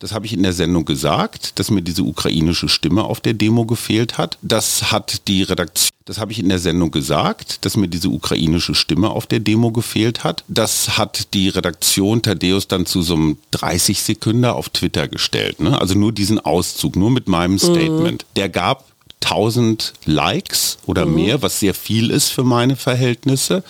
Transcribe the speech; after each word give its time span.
Das 0.00 0.12
habe 0.12 0.24
ich 0.24 0.32
in 0.32 0.42
der 0.42 0.54
Sendung 0.54 0.86
gesagt, 0.86 1.58
dass 1.58 1.70
mir 1.70 1.82
diese 1.82 2.04
ukrainische 2.04 2.70
Stimme 2.70 3.04
auf 3.04 3.20
der 3.20 3.34
Demo 3.34 3.66
gefehlt 3.66 4.16
hat. 4.16 4.38
Das 4.40 4.90
hat 4.90 5.28
die 5.28 5.42
Redaktion, 5.42 5.90
das 6.06 6.18
habe 6.18 6.32
ich 6.32 6.38
in 6.38 6.48
der 6.48 6.58
Sendung 6.58 6.90
gesagt, 6.90 7.66
dass 7.66 7.76
mir 7.76 7.86
diese 7.86 8.08
ukrainische 8.08 8.74
Stimme 8.74 9.10
auf 9.10 9.26
der 9.26 9.40
Demo 9.40 9.72
gefehlt 9.72 10.24
hat. 10.24 10.42
Das 10.48 10.96
hat 10.96 11.34
die 11.34 11.50
Redaktion 11.50 12.22
Thaddeus 12.22 12.66
dann 12.66 12.86
zu 12.86 13.02
so 13.02 13.14
einem 13.14 13.36
30 13.50 14.02
Sekunden 14.02 14.46
auf 14.46 14.70
Twitter 14.70 15.06
gestellt. 15.06 15.60
Ne? 15.60 15.78
Also 15.78 15.94
nur 15.94 16.12
diesen 16.12 16.40
Auszug, 16.40 16.96
nur 16.96 17.10
mit 17.10 17.28
meinem 17.28 17.58
Statement. 17.58 18.24
Der 18.36 18.48
gab 18.48 18.89
1000 19.22 19.92
Likes 20.06 20.78
oder 20.86 21.06
mhm. 21.06 21.14
mehr, 21.14 21.42
was 21.42 21.60
sehr 21.60 21.74
viel 21.74 22.10
ist 22.10 22.30
für 22.30 22.44
meine 22.44 22.76
Verhältnisse. 22.76 23.62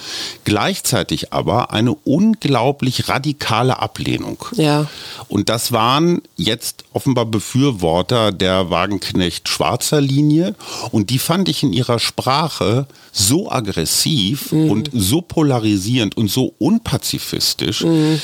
Gleichzeitig 0.44 1.32
aber 1.32 1.72
eine 1.72 1.94
unglaublich 2.04 3.08
radikale 3.08 3.78
Ablehnung. 3.78 4.44
Ja. 4.54 4.86
Und 5.28 5.48
das 5.48 5.72
waren 5.72 6.22
jetzt 6.36 6.84
offenbar 6.92 7.26
Befürworter 7.26 8.32
der 8.32 8.70
Wagenknecht-Schwarzer 8.70 10.00
Linie. 10.00 10.54
Und 10.92 11.10
die 11.10 11.18
fand 11.18 11.48
ich 11.48 11.62
in 11.62 11.72
ihrer 11.72 11.98
Sprache 11.98 12.86
so 13.12 13.50
aggressiv 13.50 14.52
mhm. 14.52 14.70
und 14.70 14.90
so 14.92 15.20
polarisierend 15.20 16.16
und 16.16 16.30
so 16.30 16.54
unpazifistisch, 16.58 17.82
mhm. 17.82 18.20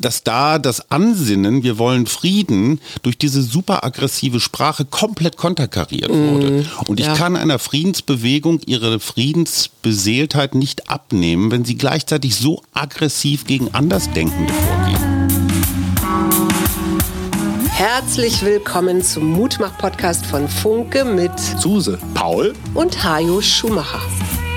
Dass 0.00 0.22
da 0.22 0.58
das 0.58 0.90
Ansinnen, 0.90 1.62
wir 1.62 1.78
wollen 1.78 2.06
Frieden, 2.06 2.80
durch 3.02 3.18
diese 3.18 3.42
super 3.42 3.84
aggressive 3.84 4.40
Sprache 4.40 4.84
komplett 4.84 5.36
konterkariert 5.36 6.12
mhm. 6.12 6.30
wurde. 6.30 6.66
Und 6.86 7.00
ich 7.00 7.06
ja. 7.06 7.14
kann 7.14 7.36
einer 7.36 7.58
Friedensbewegung 7.58 8.60
ihre 8.66 9.00
Friedensbeseeltheit 9.00 10.54
nicht 10.54 10.90
abnehmen, 10.90 11.50
wenn 11.50 11.64
sie 11.64 11.76
gleichzeitig 11.76 12.36
so 12.36 12.62
aggressiv 12.74 13.46
gegen 13.46 13.74
Andersdenkende 13.74 14.52
vorgehen. 14.52 15.16
Herzlich 17.70 18.42
willkommen 18.42 19.02
zum 19.02 19.32
Mutmach-Podcast 19.32 20.24
von 20.24 20.48
Funke 20.48 21.04
mit 21.04 21.38
Suse, 21.38 21.98
Paul 22.14 22.54
und 22.72 23.04
Hajo 23.04 23.42
Schumacher. 23.42 24.00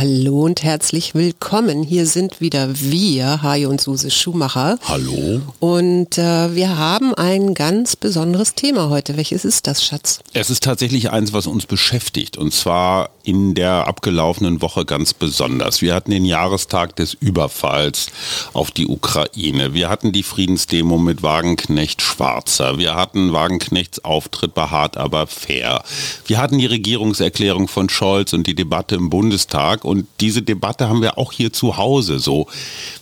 Hallo 0.00 0.46
und 0.46 0.62
herzlich 0.62 1.14
willkommen. 1.14 1.82
Hier 1.82 2.06
sind 2.06 2.40
wieder 2.40 2.70
wir, 2.80 3.42
Hajo 3.42 3.68
und 3.68 3.82
Suse 3.82 4.10
Schumacher. 4.10 4.78
Hallo. 4.88 5.42
Und 5.58 6.16
äh, 6.16 6.54
wir 6.54 6.78
haben 6.78 7.12
ein 7.12 7.52
ganz 7.52 7.96
besonderes 7.96 8.54
Thema 8.54 8.88
heute. 8.88 9.18
Welches 9.18 9.44
ist 9.44 9.66
das, 9.66 9.84
Schatz? 9.84 10.20
Es 10.32 10.48
ist 10.48 10.62
tatsächlich 10.62 11.10
eins, 11.10 11.34
was 11.34 11.46
uns 11.46 11.66
beschäftigt. 11.66 12.38
Und 12.38 12.54
zwar 12.54 13.10
in 13.24 13.54
der 13.54 13.86
abgelaufenen 13.86 14.62
Woche 14.62 14.86
ganz 14.86 15.12
besonders. 15.12 15.82
Wir 15.82 15.94
hatten 15.94 16.10
den 16.10 16.24
Jahrestag 16.24 16.96
des 16.96 17.12
Überfalls 17.12 18.06
auf 18.54 18.70
die 18.70 18.86
Ukraine. 18.86 19.74
Wir 19.74 19.90
hatten 19.90 20.12
die 20.12 20.22
Friedensdemo 20.22 20.96
mit 20.96 21.22
Wagenknecht 21.22 22.00
Schwarzer. 22.00 22.78
Wir 22.78 22.94
hatten 22.94 23.34
Wagenknechts 23.34 24.02
Auftritt 24.02 24.54
bei 24.54 24.68
Hart 24.68 24.96
aber 24.96 25.26
fair. 25.26 25.84
Wir 26.24 26.38
hatten 26.38 26.56
die 26.56 26.66
Regierungserklärung 26.66 27.68
von 27.68 27.90
Scholz 27.90 28.32
und 28.32 28.46
die 28.46 28.54
Debatte 28.54 28.94
im 28.94 29.10
Bundestag. 29.10 29.84
Und 29.90 30.06
diese 30.20 30.42
Debatte 30.42 30.88
haben 30.88 31.02
wir 31.02 31.18
auch 31.18 31.32
hier 31.32 31.52
zu 31.52 31.76
Hause. 31.76 32.20
So, 32.20 32.46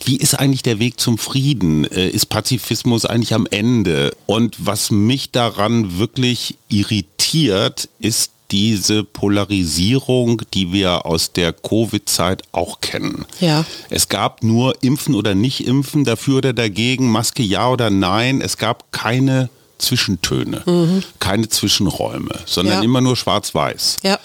wie 0.06 0.16
ist 0.16 0.32
eigentlich 0.32 0.62
der 0.62 0.78
Weg 0.78 0.98
zum 0.98 1.18
Frieden? 1.18 1.84
Äh, 1.84 2.08
ist 2.08 2.30
Pazifismus 2.30 3.04
eigentlich 3.04 3.34
am 3.34 3.46
Ende? 3.50 4.16
Und 4.24 4.56
was 4.58 4.90
mich 4.90 5.30
daran 5.30 5.98
wirklich 5.98 6.56
irritiert, 6.70 7.90
ist 7.98 8.30
diese 8.50 9.04
Polarisierung, 9.04 10.40
die 10.54 10.72
wir 10.72 11.04
aus 11.04 11.32
der 11.34 11.52
Covid-Zeit 11.52 12.42
auch 12.52 12.80
kennen. 12.80 13.26
Ja. 13.38 13.66
Es 13.90 14.08
gab 14.08 14.42
nur 14.42 14.82
Impfen 14.82 15.14
oder 15.14 15.34
nicht 15.34 15.66
Impfen, 15.66 16.04
dafür 16.04 16.38
oder 16.38 16.54
dagegen, 16.54 17.10
Maske 17.10 17.42
ja 17.42 17.68
oder 17.68 17.90
nein. 17.90 18.40
Es 18.40 18.56
gab 18.56 18.90
keine 18.92 19.50
Zwischentöne, 19.76 20.62
mhm. 20.64 21.02
keine 21.18 21.50
Zwischenräume, 21.50 22.34
sondern 22.46 22.76
ja. 22.76 22.82
immer 22.82 23.02
nur 23.02 23.14
schwarz-weiß. 23.14 23.98
Ja. 24.02 24.18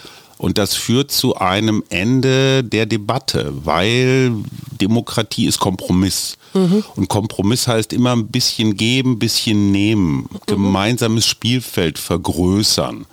Und 0.44 0.58
das 0.58 0.76
führt 0.76 1.10
zu 1.10 1.38
einem 1.38 1.86
Ende 1.88 2.66
der 2.66 2.86
Debatte, 2.86 3.54
weil 3.64 4.34
Demokratie 4.82 5.46
ist 5.46 5.58
Kompromiss. 5.58 6.36
Mhm. 6.54 6.84
Und 6.98 7.08
Kompromiss 7.08 7.66
heißt 7.70 7.94
immer 7.94 8.12
ein 8.12 8.28
bisschen 8.28 8.76
geben, 8.76 9.14
ein 9.14 9.20
bisschen 9.20 9.72
nehmen, 9.72 10.28
mhm. 10.30 10.40
gemeinsames 10.46 11.26
Spielfeld 11.26 11.98
vergrößern. 11.98 13.06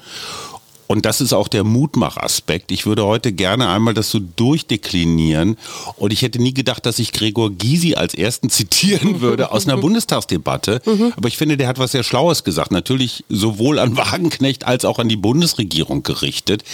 Und 0.91 1.07
das 1.07 1.21
ist 1.21 1.33
auch 1.33 1.47
der 1.47 1.63
Mutmachaspekt. 1.63 2.73
Ich 2.73 2.85
würde 2.85 3.07
heute 3.07 3.31
gerne 3.31 3.69
einmal 3.69 3.95
das 3.95 4.11
so 4.11 4.19
durchdeklinieren. 4.19 5.57
Und 5.95 6.13
ich 6.13 6.23
hätte 6.23 6.43
nie 6.43 6.53
gedacht, 6.53 6.85
dass 6.85 6.99
ich 6.99 7.13
Gregor 7.13 7.53
Gysi 7.53 7.95
als 7.95 8.13
ersten 8.13 8.51
zitieren 8.51 9.21
würde 9.21 9.53
aus 9.53 9.69
einer 9.69 9.77
Bundestagsdebatte. 9.81 10.83
Aber 11.17 11.29
ich 11.29 11.37
finde, 11.37 11.57
der 11.57 11.69
hat 11.69 11.79
was 11.79 11.93
sehr 11.93 12.03
Schlaues 12.03 12.43
gesagt. 12.43 12.73
Natürlich 12.73 13.25
sowohl 13.29 13.79
an 13.79 13.97
Wagenknecht 13.97 14.67
als 14.67 14.85
auch 14.85 14.99
an 14.99 15.09
die 15.09 15.15
Bundesregierung 15.15 16.03
gerichtet. 16.03 16.65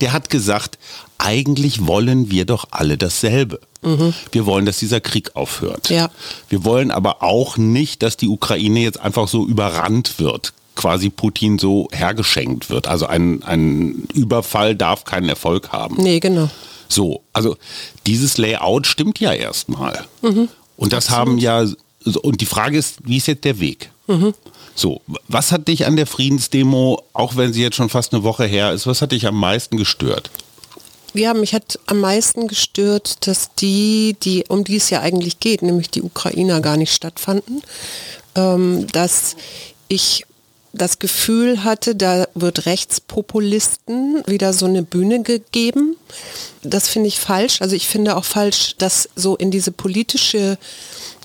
Der 0.00 0.12
hat 0.12 0.30
gesagt, 0.30 0.78
eigentlich 1.18 1.84
wollen 1.84 2.30
wir 2.30 2.44
doch 2.44 2.68
alle 2.70 2.96
dasselbe. 2.96 3.58
Mhm. 3.82 4.14
Wir 4.30 4.46
wollen, 4.46 4.66
dass 4.66 4.78
dieser 4.78 5.00
Krieg 5.00 5.34
aufhört. 5.34 5.90
Ja. 5.90 6.12
Wir 6.48 6.64
wollen 6.64 6.92
aber 6.92 7.24
auch 7.24 7.56
nicht, 7.56 8.04
dass 8.04 8.16
die 8.16 8.28
Ukraine 8.28 8.82
jetzt 8.82 9.00
einfach 9.00 9.26
so 9.26 9.44
überrannt 9.44 10.20
wird 10.20 10.52
quasi 10.74 11.10
Putin 11.10 11.58
so 11.58 11.88
hergeschenkt 11.92 12.70
wird. 12.70 12.88
Also 12.88 13.06
ein, 13.06 13.42
ein 13.42 14.06
Überfall 14.12 14.74
darf 14.74 15.04
keinen 15.04 15.28
Erfolg 15.28 15.70
haben. 15.70 15.96
Nee, 15.98 16.20
genau. 16.20 16.50
So, 16.88 17.22
also 17.32 17.56
dieses 18.06 18.38
Layout 18.38 18.86
stimmt 18.86 19.20
ja 19.20 19.32
erstmal. 19.32 20.04
Mhm. 20.22 20.48
Und 20.76 20.92
das 20.92 21.06
Absolut. 21.06 21.28
haben 21.28 21.38
ja, 21.38 21.66
und 22.22 22.40
die 22.40 22.46
Frage 22.46 22.76
ist, 22.76 22.98
wie 23.04 23.16
ist 23.16 23.26
jetzt 23.26 23.44
der 23.44 23.60
Weg? 23.60 23.90
Mhm. 24.06 24.34
So, 24.74 25.00
was 25.28 25.52
hat 25.52 25.68
dich 25.68 25.86
an 25.86 25.96
der 25.96 26.06
Friedensdemo, 26.06 27.02
auch 27.12 27.36
wenn 27.36 27.52
sie 27.52 27.62
jetzt 27.62 27.76
schon 27.76 27.88
fast 27.88 28.12
eine 28.12 28.24
Woche 28.24 28.44
her 28.44 28.72
ist, 28.72 28.86
was 28.86 29.02
hat 29.02 29.12
dich 29.12 29.26
am 29.26 29.38
meisten 29.38 29.76
gestört? 29.76 30.30
Ja, 31.14 31.32
mich 31.32 31.54
hat 31.54 31.78
am 31.86 32.00
meisten 32.00 32.48
gestört, 32.48 33.28
dass 33.28 33.54
die, 33.54 34.16
die 34.20 34.44
um 34.48 34.64
die 34.64 34.76
es 34.76 34.90
ja 34.90 35.00
eigentlich 35.00 35.38
geht, 35.38 35.62
nämlich 35.62 35.88
die 35.88 36.02
Ukrainer, 36.02 36.60
gar 36.60 36.76
nicht 36.76 36.92
stattfanden. 36.92 37.62
Ähm, 38.34 38.88
dass 38.88 39.36
ich 39.86 40.26
das 40.74 40.98
Gefühl 40.98 41.64
hatte, 41.64 41.94
da 41.94 42.26
wird 42.34 42.66
Rechtspopulisten 42.66 44.22
wieder 44.26 44.52
so 44.52 44.66
eine 44.66 44.82
Bühne 44.82 45.22
gegeben. 45.22 45.96
Das 46.62 46.88
finde 46.88 47.08
ich 47.08 47.20
falsch. 47.20 47.62
Also 47.62 47.76
ich 47.76 47.88
finde 47.88 48.16
auch 48.16 48.24
falsch, 48.24 48.74
das 48.78 49.08
so 49.14 49.36
in 49.36 49.50
diese 49.50 49.70
politische 49.70 50.58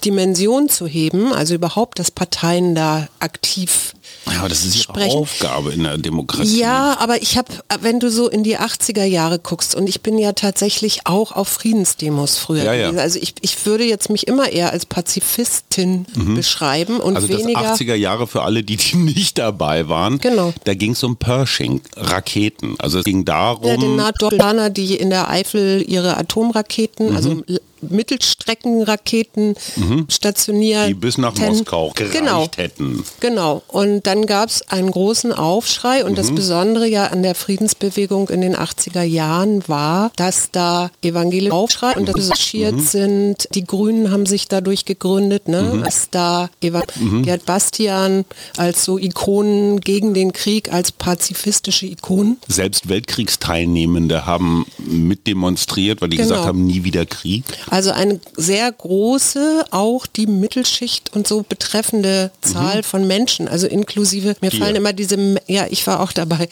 Dimension 0.06 0.70
zu 0.70 0.88
heben, 0.88 1.34
also 1.34 1.56
überhaupt, 1.56 2.00
dass 2.00 2.12
Parteien 2.12 2.76
da 2.76 3.08
aktiv 3.20 3.94
ja, 4.28 4.48
das 4.48 4.66
ist 4.66 4.76
ihre 4.76 4.84
sprechen. 4.84 5.18
Aufgabe 5.18 5.72
in 5.72 5.84
der 5.84 5.98
Demokratie. 5.98 6.60
Ja, 6.60 6.98
aber 7.00 7.22
ich 7.22 7.38
habe, 7.38 7.52
wenn 7.82 8.00
du 8.00 8.10
so 8.10 8.30
in 8.30 8.44
die 8.44 8.58
80er 8.58 9.04
Jahre 9.04 9.40
guckst, 9.40 9.76
und 9.76 9.88
ich 9.88 10.02
bin 10.02 10.18
ja 10.18 10.34
tatsächlich 10.34 11.02
auch 11.06 11.32
auf 11.32 11.48
Friedensdemos 11.48 12.38
früher 12.38 12.64
ja, 12.64 12.74
gewesen. 12.74 12.98
Ja. 12.98 13.02
Also 13.02 13.20
ich, 13.22 13.36
ich 13.42 13.66
würde 13.66 13.84
jetzt 13.84 14.10
mich 14.10 14.28
immer 14.28 14.50
eher 14.50 14.72
als 14.72 14.86
Pazifistin 14.86 16.06
mhm. 16.16 16.36
beschreiben 16.36 17.00
und 17.00 17.16
also 17.16 17.30
weniger. 17.30 17.62
Das 17.62 17.80
80er 17.80 17.96
Jahre 17.96 18.28
für 18.28 18.44
alle, 18.44 18.64
die, 18.64 18.78
die 18.78 18.98
nicht 18.98 19.38
dabei 19.38 19.90
waren. 19.90 20.20
Genau. 20.20 20.54
Da 20.64 20.74
ging 20.74 20.92
es 20.92 21.04
um 21.04 21.18
Pershing, 21.18 21.82
Raketen. 21.96 22.76
Also 22.80 23.00
es 23.00 23.06
ging 23.06 23.26
darum. 23.26 23.68
Ja, 23.68 23.78
den 23.78 23.96
NATO-Planer, 23.96 24.70
die 24.70 24.96
in 24.96 25.10
der 25.10 25.30
Eifel 25.30 25.84
ihre 25.88 26.18
Atomraketen, 26.18 27.16
also 27.16 27.30
mhm. 27.36 27.44
also 27.48 27.62
Mittelstreckenraketen 27.82 29.56
mhm. 29.76 30.06
stationiert. 30.10 30.88
Die 30.88 30.94
bis 30.94 31.18
nach 31.18 31.38
Moskau 31.38 31.92
gereicht 31.96 32.14
genau. 32.14 32.48
hätten. 32.56 33.04
Genau. 33.20 33.64
Und 33.68 34.08
dann 34.08 34.26
gab 34.26 34.50
es 34.50 34.62
einen 34.70 34.92
großen 34.92 35.34
Aufschrei 35.34 36.04
und 36.04 36.12
mhm. 36.12 36.16
das 36.16 36.34
Besondere 36.34 36.88
ja 36.88 37.08
an 37.08 37.24
der 37.24 37.36
Friedensbewegung 37.36 38.30
in 38.30 38.42
den 38.42 38.56
80er 38.56 39.04
Jahren 39.04 39.68
war, 39.68 40.12
dass 40.16 40.52
da 40.52 40.92
Evangelische 41.02 41.54
Aufschrei 41.54 41.96
und 41.96 42.10
marschiert 42.28 42.76
mhm. 42.76 42.80
sind. 42.80 43.50
Die 43.54 43.64
Grünen 43.64 44.12
haben 44.12 44.26
sich 44.26 44.48
dadurch 44.48 44.86
gegründet, 44.86 45.48
ne? 45.48 45.62
Mhm. 45.62 45.84
dass 45.84 46.10
da 46.10 46.50
Eva 46.62 46.84
mhm. 46.96 47.24
Gerd 47.24 47.46
Bastian 47.46 48.26
als 48.58 48.86
so 48.86 48.98
Ikonen 48.98 49.82
gegen 49.82 50.14
den 50.14 50.34
Krieg, 50.34 50.72
als 50.72 50.92
pazifistische 50.92 51.86
Ikonen. 51.86 52.38
Selbst 52.48 52.90
Weltkriegsteilnehmende 52.90 54.26
haben 54.26 54.66
mitdemonstriert, 54.78 56.02
weil 56.02 56.10
die 56.10 56.18
genau. 56.18 56.30
gesagt 56.30 56.48
haben, 56.48 56.66
nie 56.66 56.84
wieder 56.84 57.06
Krieg. 57.06 57.44
Also 57.70 57.92
eine 57.92 58.20
sehr 58.36 58.72
große, 58.72 59.66
auch 59.72 60.08
die 60.08 60.28
Mittelschicht 60.28 61.14
und 61.16 61.28
so 61.28 61.44
betreffende 61.48 62.32
Zahl 62.42 62.78
mhm. 62.78 62.84
von 62.84 63.08
Menschen, 63.08 63.48
also 63.48 63.68
inklusive, 63.68 64.36
mir 64.42 64.52
fallen 64.52 64.76
immer 64.76 64.94
diese, 64.94 65.36
ja, 65.48 65.68
ich 65.70 65.86
war 65.88 66.00
auch 66.00 66.12
dabei, 66.12 66.50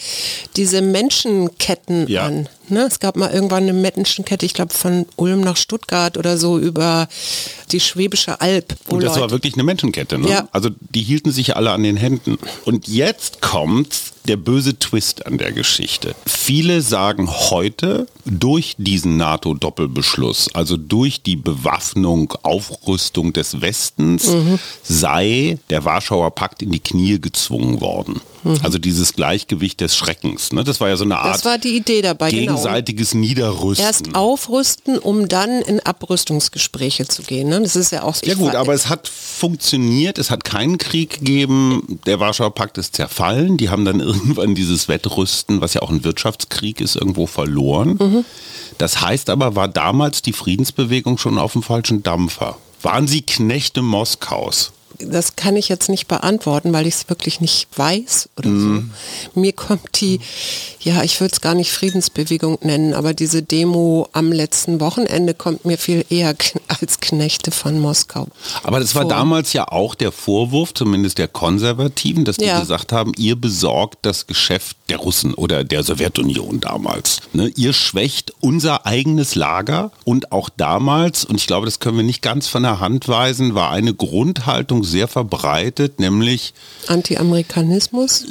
diese 0.56 0.82
Menschenketten 0.82 2.08
ja. 2.08 2.26
an. 2.26 2.50
Ne? 2.70 2.82
Es 2.82 3.00
gab 3.00 3.16
mal 3.16 3.32
irgendwann 3.32 3.64
eine 3.64 3.74
Menschenkette, 3.74 4.46
ich 4.46 4.54
glaube 4.54 4.74
von 4.74 5.06
Ulm 5.16 5.42
nach 5.42 5.58
Stuttgart 5.58 6.18
oder 6.18 6.38
so 6.38 6.58
über 6.58 7.08
die 7.72 7.80
Schwäbische 7.80 8.42
Alb. 8.42 8.76
Und 8.88 9.04
das 9.04 9.12
Leute 9.12 9.22
war 9.22 9.32
wirklich 9.32 9.54
eine 9.54 9.64
Menschenkette. 9.64 10.18
Ne? 10.18 10.30
Ja. 10.30 10.48
Also 10.52 10.70
die 10.94 11.02
hielten 11.02 11.32
sich 11.32 11.56
alle 11.56 11.72
an 11.72 11.84
den 11.84 11.98
Händen. 11.98 12.38
Und 12.66 12.88
jetzt 12.88 13.42
kommt 13.42 13.96
der 14.28 14.38
böse 14.38 14.78
Twist 14.78 15.26
an 15.26 15.38
der 15.38 15.52
Geschichte. 15.52 16.14
Viele 16.26 16.82
sagen 16.82 17.30
heute, 17.30 18.08
durch 18.26 18.76
diesen 18.78 19.18
NATO-Doppelbeschluss, 19.18 20.50
also 20.54 20.76
durch 20.76 21.22
die 21.22 21.38
Bewaffnung, 21.38 22.34
Aufrüstung 22.44 23.34
des 23.34 23.62
Westens, 23.62 24.28
mhm. 24.28 24.60
sei 24.84 25.60
der 25.70 25.86
Warschauer 25.86 26.32
Pakt 26.32 26.62
in 26.62 26.72
die 26.72 26.80
Knie 26.80 27.20
gezwungen 27.20 27.80
worden. 27.80 28.20
Mhm. 28.44 28.60
Also 28.64 28.80
dieses 28.80 29.14
Gleichgewicht 29.14 29.80
des 29.82 29.96
Schreckens. 29.96 30.52
Ne? 30.52 30.64
Das 30.64 30.80
war 30.80 30.90
ja 30.90 30.98
so 30.98 31.06
eine 31.06 31.18
Art 31.18 31.36
das 31.36 31.46
war 31.46 31.58
die 31.58 31.76
Idee 31.76 32.02
dabei, 32.02 32.32
genau. 32.32 32.57
Gegenseitiges. 32.58 33.14
Niederrüsten. 33.14 33.86
Erst 33.86 34.16
aufrüsten, 34.16 34.98
um 35.00 35.28
dann 35.28 35.62
in 35.62 35.80
Abrüstungsgespräche 35.80 37.08
zu 37.08 37.24
gehen. 37.24 37.50
Ne? 37.50 37.62
Das 37.62 37.76
ist 37.76 37.92
ja 37.92 38.04
auch 38.04 38.16
Ja 38.24 38.36
gut, 38.36 38.56
aber 38.56 38.74
es 38.74 38.90
hat 38.90 39.08
funktioniert, 39.08 40.18
es 40.18 40.32
hat 40.32 40.44
keinen 40.44 40.78
Krieg 40.78 41.20
gegeben. 41.20 42.00
Der 42.06 42.20
Warschauer 42.20 42.54
Pakt 42.54 42.78
ist 42.78 42.96
zerfallen. 42.96 43.58
Die 43.58 43.70
haben 43.70 43.86
dann 43.86 44.00
irgendwann 44.02 44.56
dieses 44.56 44.88
Wettrüsten, 44.88 45.62
was 45.62 45.74
ja 45.74 45.82
auch 45.82 45.90
ein 45.90 46.04
Wirtschaftskrieg 46.04 46.82
ist, 46.82 46.96
irgendwo 46.96 47.28
verloren. 47.28 47.98
Mhm. 48.00 48.26
Das 48.78 49.02
heißt 49.02 49.30
aber, 49.30 49.56
war 49.56 49.68
damals 49.68 50.22
die 50.22 50.34
Friedensbewegung 50.34 51.18
schon 51.18 51.38
auf 51.38 51.54
dem 51.54 51.64
falschen 51.64 52.04
Dampfer? 52.04 52.58
Waren 52.82 53.08
sie 53.08 53.22
Knechte 53.24 53.82
Moskaus? 53.82 54.72
Das 55.00 55.36
kann 55.36 55.56
ich 55.56 55.70
jetzt 55.70 55.90
nicht 55.90 56.08
beantworten, 56.08 56.74
weil 56.74 56.88
ich 56.88 56.96
es 56.96 57.10
wirklich 57.10 57.42
nicht 57.42 57.68
weiß 57.76 58.30
oder 58.38 58.50
mm. 58.50 58.92
so. 59.34 59.40
Mir 59.40 59.54
kommt 59.54 60.02
die, 60.02 60.20
ja, 60.82 61.04
ich 61.04 61.20
würde 61.20 61.34
es 61.34 61.42
gar 61.42 61.54
nicht 61.54 61.72
Friedensbewegung 61.72 62.58
nennen, 62.62 62.94
aber 62.94 63.14
diese 63.14 63.44
Demo 63.44 64.10
am 64.14 64.32
letzten 64.32 64.80
Wochenende 64.80 65.34
kommt 65.34 65.66
mir 65.66 65.78
viel 65.78 66.06
eher 66.10 66.36
als 66.68 67.00
Knechte 67.00 67.52
von 67.52 67.80
Moskau. 67.80 68.28
Aber 68.64 68.80
das 68.80 68.96
war 68.96 69.04
vor. 69.04 69.12
damals 69.12 69.54
ja 69.54 69.68
auch 69.68 69.96
der 69.96 70.12
Vorwurf, 70.12 70.74
zumindest 70.74 71.18
der 71.18 71.28
Konservativen, 71.28 72.26
dass 72.26 72.38
die 72.38 72.46
ja. 72.46 72.60
gesagt 72.60 72.92
haben, 72.92 73.12
ihr 73.18 73.36
besorgt 73.36 74.00
das 74.04 74.28
Geschäft 74.28 74.78
der 74.90 74.98
Russen 74.98 75.34
oder 75.34 75.64
der 75.64 75.84
Sowjetunion 75.84 76.62
damals. 76.62 77.22
Ne? 77.34 77.52
Ihr 77.56 77.74
schwächt 77.74 78.34
unser 78.40 78.86
eigenes 78.86 79.36
Lager 79.36 79.92
und 80.06 80.32
auch 80.32 80.50
damals, 80.50 81.26
und 81.26 81.36
ich 81.36 81.48
glaube, 81.48 81.66
das 81.66 81.80
können 81.80 81.98
wir 81.98 82.04
nicht 82.04 82.22
ganz 82.22 82.48
von 82.48 82.64
der 82.64 82.80
Hand 82.80 83.08
weisen, 83.08 83.54
war 83.54 83.72
eine 83.72 83.94
Grundhaltung 83.94 84.84
sehr 84.88 85.08
verbreitet, 85.08 86.00
nämlich 86.00 86.54
Anti-Amerikanismus. 86.88 88.26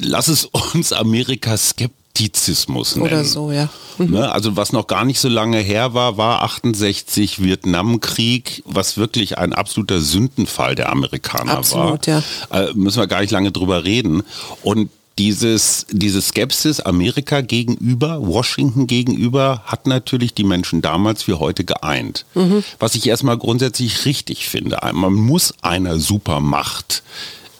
Lass 0.00 0.28
es 0.28 0.46
uns 0.46 0.92
Amerika 0.92 1.56
Skeptizismus 1.56 2.96
nennen. 2.96 3.06
Oder 3.06 3.24
so, 3.24 3.52
ja. 3.52 3.68
Mhm. 3.98 4.12
Ne? 4.12 4.32
Also 4.32 4.56
was 4.56 4.72
noch 4.72 4.86
gar 4.86 5.04
nicht 5.04 5.20
so 5.20 5.28
lange 5.28 5.58
her 5.58 5.94
war, 5.94 6.16
war 6.16 6.42
68 6.42 7.42
Vietnamkrieg, 7.42 8.62
was 8.64 8.96
wirklich 8.96 9.38
ein 9.38 9.52
absoluter 9.52 10.00
Sündenfall 10.00 10.74
der 10.74 10.90
Amerikaner 10.90 11.58
Absolut, 11.58 12.06
war. 12.06 12.22
Ja. 12.52 12.68
Äh, 12.68 12.72
müssen 12.74 12.98
wir 12.98 13.06
gar 13.06 13.20
nicht 13.20 13.32
lange 13.32 13.52
drüber 13.52 13.84
reden. 13.84 14.22
Und 14.62 14.90
dieses, 15.18 15.86
diese 15.90 16.20
Skepsis 16.20 16.80
Amerika 16.80 17.40
gegenüber, 17.40 18.26
Washington 18.26 18.86
gegenüber, 18.86 19.62
hat 19.64 19.86
natürlich 19.86 20.34
die 20.34 20.44
Menschen 20.44 20.82
damals 20.82 21.26
wie 21.26 21.34
heute 21.34 21.64
geeint. 21.64 22.26
Mhm. 22.34 22.62
Was 22.78 22.94
ich 22.94 23.06
erstmal 23.06 23.38
grundsätzlich 23.38 24.04
richtig 24.04 24.48
finde. 24.48 24.78
Man 24.92 25.14
muss 25.14 25.54
einer 25.62 25.98
Supermacht 25.98 27.02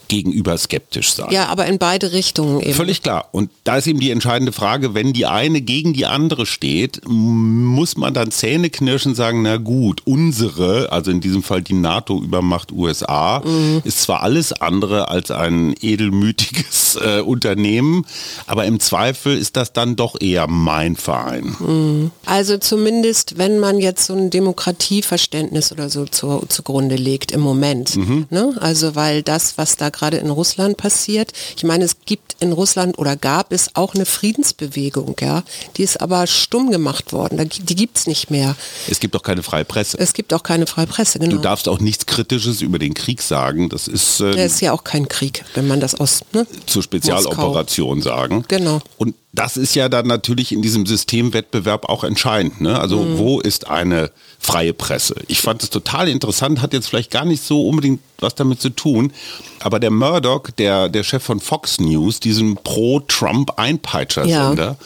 gegenüber 0.08 0.56
skeptisch 0.58 1.12
sein. 1.12 1.28
Ja, 1.30 1.46
aber 1.46 1.66
in 1.66 1.78
beide 1.78 2.12
Richtungen 2.12 2.60
eben. 2.60 2.74
Völlig 2.74 3.02
klar. 3.02 3.28
Und 3.32 3.50
da 3.64 3.76
ist 3.76 3.86
eben 3.86 4.00
die 4.00 4.10
entscheidende 4.10 4.52
Frage, 4.52 4.94
wenn 4.94 5.12
die 5.12 5.26
eine 5.26 5.60
gegen 5.60 5.92
die 5.92 6.06
andere 6.06 6.46
steht, 6.46 7.00
muss 7.06 7.96
man 7.96 8.14
dann 8.14 8.30
Zähne 8.30 8.70
knirschen 8.70 9.12
und 9.12 9.16
sagen, 9.16 9.42
na 9.42 9.56
gut, 9.56 10.02
unsere, 10.04 10.92
also 10.92 11.10
in 11.10 11.20
diesem 11.20 11.42
Fall 11.42 11.62
die 11.62 11.74
NATO-Übermacht 11.74 12.72
USA, 12.72 13.42
mhm. 13.44 13.82
ist 13.84 14.02
zwar 14.02 14.22
alles 14.22 14.52
andere 14.52 15.08
als 15.08 15.30
ein 15.30 15.74
edelmütiges 15.80 16.96
äh, 17.02 17.20
Unternehmen, 17.20 18.06
aber 18.46 18.64
im 18.64 18.80
Zweifel 18.80 19.36
ist 19.36 19.56
das 19.56 19.72
dann 19.72 19.96
doch 19.96 20.20
eher 20.20 20.46
mein 20.46 20.96
Verein. 20.96 21.56
Mhm. 21.58 22.10
Also 22.24 22.58
zumindest, 22.58 23.38
wenn 23.38 23.58
man 23.58 23.78
jetzt 23.78 24.06
so 24.06 24.14
ein 24.14 24.30
Demokratieverständnis 24.30 25.72
oder 25.72 25.90
so 25.90 26.04
zu, 26.06 26.44
zugrunde 26.48 26.96
legt 26.96 27.32
im 27.32 27.40
Moment. 27.40 27.96
Mhm. 27.96 28.26
Ne? 28.30 28.56
Also 28.60 28.94
weil 28.94 29.22
das, 29.22 29.58
was 29.58 29.76
da 29.76 29.90
gerade 29.96 30.18
in 30.18 30.30
Russland 30.30 30.76
passiert. 30.76 31.32
Ich 31.56 31.64
meine, 31.64 31.84
es 31.84 31.96
gibt 32.04 32.36
in 32.40 32.52
Russland 32.52 32.98
oder 32.98 33.16
gab 33.16 33.52
es 33.52 33.70
auch 33.74 33.94
eine 33.94 34.06
Friedensbewegung, 34.06 35.16
ja. 35.20 35.42
Die 35.76 35.82
ist 35.82 36.00
aber 36.00 36.26
stumm 36.26 36.70
gemacht 36.70 37.12
worden. 37.12 37.48
Die 37.48 37.74
gibt 37.74 37.98
es 37.98 38.06
nicht 38.06 38.30
mehr. 38.30 38.56
Es 38.88 39.00
gibt 39.00 39.16
auch 39.16 39.22
keine 39.22 39.42
freie 39.42 39.64
Presse. 39.64 39.98
Es 39.98 40.12
gibt 40.12 40.32
auch 40.34 40.42
keine 40.42 40.66
freie 40.66 40.86
Presse, 40.86 41.18
genau. 41.18 41.36
Du 41.36 41.42
darfst 41.42 41.68
auch 41.68 41.80
nichts 41.80 42.06
Kritisches 42.06 42.60
über 42.60 42.78
den 42.78 42.94
Krieg 42.94 43.22
sagen. 43.22 43.68
Das 43.68 43.88
ist. 43.88 44.20
Äh, 44.20 44.36
das 44.36 44.52
ist 44.52 44.60
ja 44.60 44.72
auch 44.72 44.84
kein 44.84 45.08
Krieg, 45.08 45.44
wenn 45.54 45.66
man 45.66 45.80
das 45.80 45.94
aus. 45.94 46.22
Ne? 46.32 46.46
Zur 46.66 46.82
Spezialoperation 46.82 47.98
Moskau. 47.98 48.10
sagen. 48.10 48.44
Genau. 48.48 48.80
Und 48.98 49.14
das 49.36 49.56
ist 49.56 49.74
ja 49.74 49.88
dann 49.88 50.06
natürlich 50.06 50.52
in 50.52 50.60
diesem 50.62 50.86
Systemwettbewerb 50.86 51.88
auch 51.88 52.04
entscheidend. 52.04 52.60
Ne? 52.60 52.78
Also 52.78 53.02
mhm. 53.02 53.18
wo 53.18 53.40
ist 53.40 53.66
eine 53.68 54.12
freie 54.38 54.72
Presse? 54.72 55.16
Ich 55.28 55.40
fand 55.42 55.62
es 55.62 55.70
total 55.70 56.08
interessant, 56.08 56.62
hat 56.62 56.72
jetzt 56.72 56.88
vielleicht 56.88 57.10
gar 57.10 57.26
nicht 57.26 57.42
so 57.42 57.68
unbedingt 57.68 58.00
was 58.18 58.34
damit 58.34 58.62
zu 58.62 58.70
tun, 58.70 59.12
aber 59.60 59.78
der 59.78 59.90
Murdoch, 59.90 60.48
der, 60.50 60.88
der 60.88 61.04
Chef 61.04 61.22
von 61.22 61.40
Fox 61.40 61.78
News, 61.78 62.18
diesem 62.18 62.56
Pro-Trump-Einpeitscher-Sender, 62.56 64.64
ja. 64.64 64.76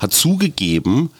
hat 0.00 0.12
zugegeben, 0.12 1.10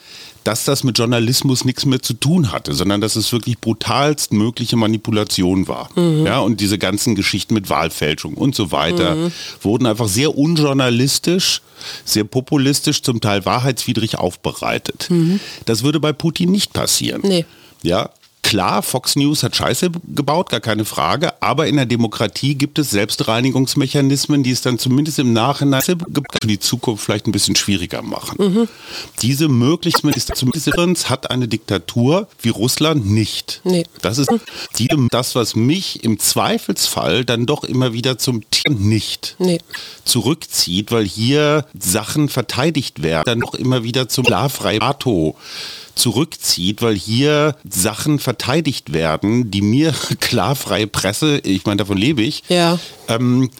dass 0.44 0.64
das 0.64 0.84
mit 0.84 0.98
Journalismus 0.98 1.64
nichts 1.64 1.84
mehr 1.84 2.02
zu 2.02 2.14
tun 2.14 2.52
hatte, 2.52 2.74
sondern 2.74 3.00
dass 3.00 3.16
es 3.16 3.32
wirklich 3.32 3.58
brutalst 3.58 4.32
mögliche 4.32 4.76
Manipulation 4.76 5.68
war. 5.68 5.88
Mhm. 5.94 6.26
Ja, 6.26 6.40
und 6.40 6.60
diese 6.60 6.78
ganzen 6.78 7.14
Geschichten 7.14 7.54
mit 7.54 7.70
Wahlfälschung 7.70 8.34
und 8.34 8.54
so 8.54 8.72
weiter 8.72 9.14
mhm. 9.14 9.32
wurden 9.60 9.86
einfach 9.86 10.08
sehr 10.08 10.36
unjournalistisch, 10.36 11.62
sehr 12.04 12.24
populistisch, 12.24 13.02
zum 13.02 13.20
Teil 13.20 13.44
wahrheitswidrig 13.44 14.18
aufbereitet. 14.18 15.06
Mhm. 15.10 15.40
Das 15.64 15.82
würde 15.82 16.00
bei 16.00 16.12
Putin 16.12 16.50
nicht 16.50 16.72
passieren. 16.72 17.22
Nee. 17.24 17.44
Ja, 17.82 18.10
Klar, 18.42 18.82
Fox 18.82 19.16
News 19.16 19.44
hat 19.44 19.56
Scheiße 19.56 19.90
gebaut, 20.14 20.50
gar 20.50 20.60
keine 20.60 20.84
Frage, 20.84 21.40
aber 21.40 21.68
in 21.68 21.76
der 21.76 21.86
Demokratie 21.86 22.54
gibt 22.54 22.78
es 22.78 22.90
Selbstreinigungsmechanismen, 22.90 24.42
die 24.42 24.50
es 24.50 24.60
dann 24.60 24.78
zumindest 24.78 25.18
im 25.20 25.32
Nachhinein 25.32 25.80
für 25.80 25.96
die 26.44 26.58
Zukunft 26.58 27.04
vielleicht 27.04 27.26
ein 27.26 27.32
bisschen 27.32 27.56
schwieriger 27.56 28.02
machen. 28.02 28.36
Mhm. 28.38 28.68
Diese 29.22 29.48
Möglichkeit 29.48 30.02
hat 31.08 31.30
eine 31.30 31.48
Diktatur 31.48 32.28
wie 32.42 32.48
Russland 32.50 33.06
nicht. 33.06 33.60
Nee. 33.64 33.86
Das 34.02 34.18
ist 34.18 34.28
die, 34.76 34.88
das, 35.10 35.34
was 35.34 35.54
mich 35.54 36.04
im 36.04 36.18
Zweifelsfall 36.18 37.24
dann 37.24 37.46
doch 37.46 37.64
immer 37.64 37.92
wieder 37.92 38.18
zum 38.18 38.42
Tier 38.50 38.72
nicht 38.72 39.36
nee. 39.38 39.60
zurückzieht, 40.04 40.90
weil 40.90 41.06
hier 41.06 41.64
Sachen 41.78 42.28
verteidigt 42.28 43.02
werden, 43.02 43.24
dann 43.24 43.40
doch 43.40 43.54
immer 43.54 43.84
wieder 43.84 44.08
zum 44.08 44.24
Klarfrei 44.24 44.78
NATO 44.78 45.36
zurückzieht, 45.94 46.82
weil 46.82 46.94
hier 46.94 47.56
Sachen 47.68 48.18
verteidigt 48.18 48.92
werden, 48.92 49.50
die 49.50 49.62
mir 49.62 49.92
klar 50.20 50.54
freie 50.54 50.86
Presse, 50.86 51.38
ich 51.38 51.64
meine, 51.64 51.78
davon 51.78 51.96
lebe 51.96 52.22
ich, 52.22 52.42
ja. 52.48 52.78
ähm, 53.08 53.50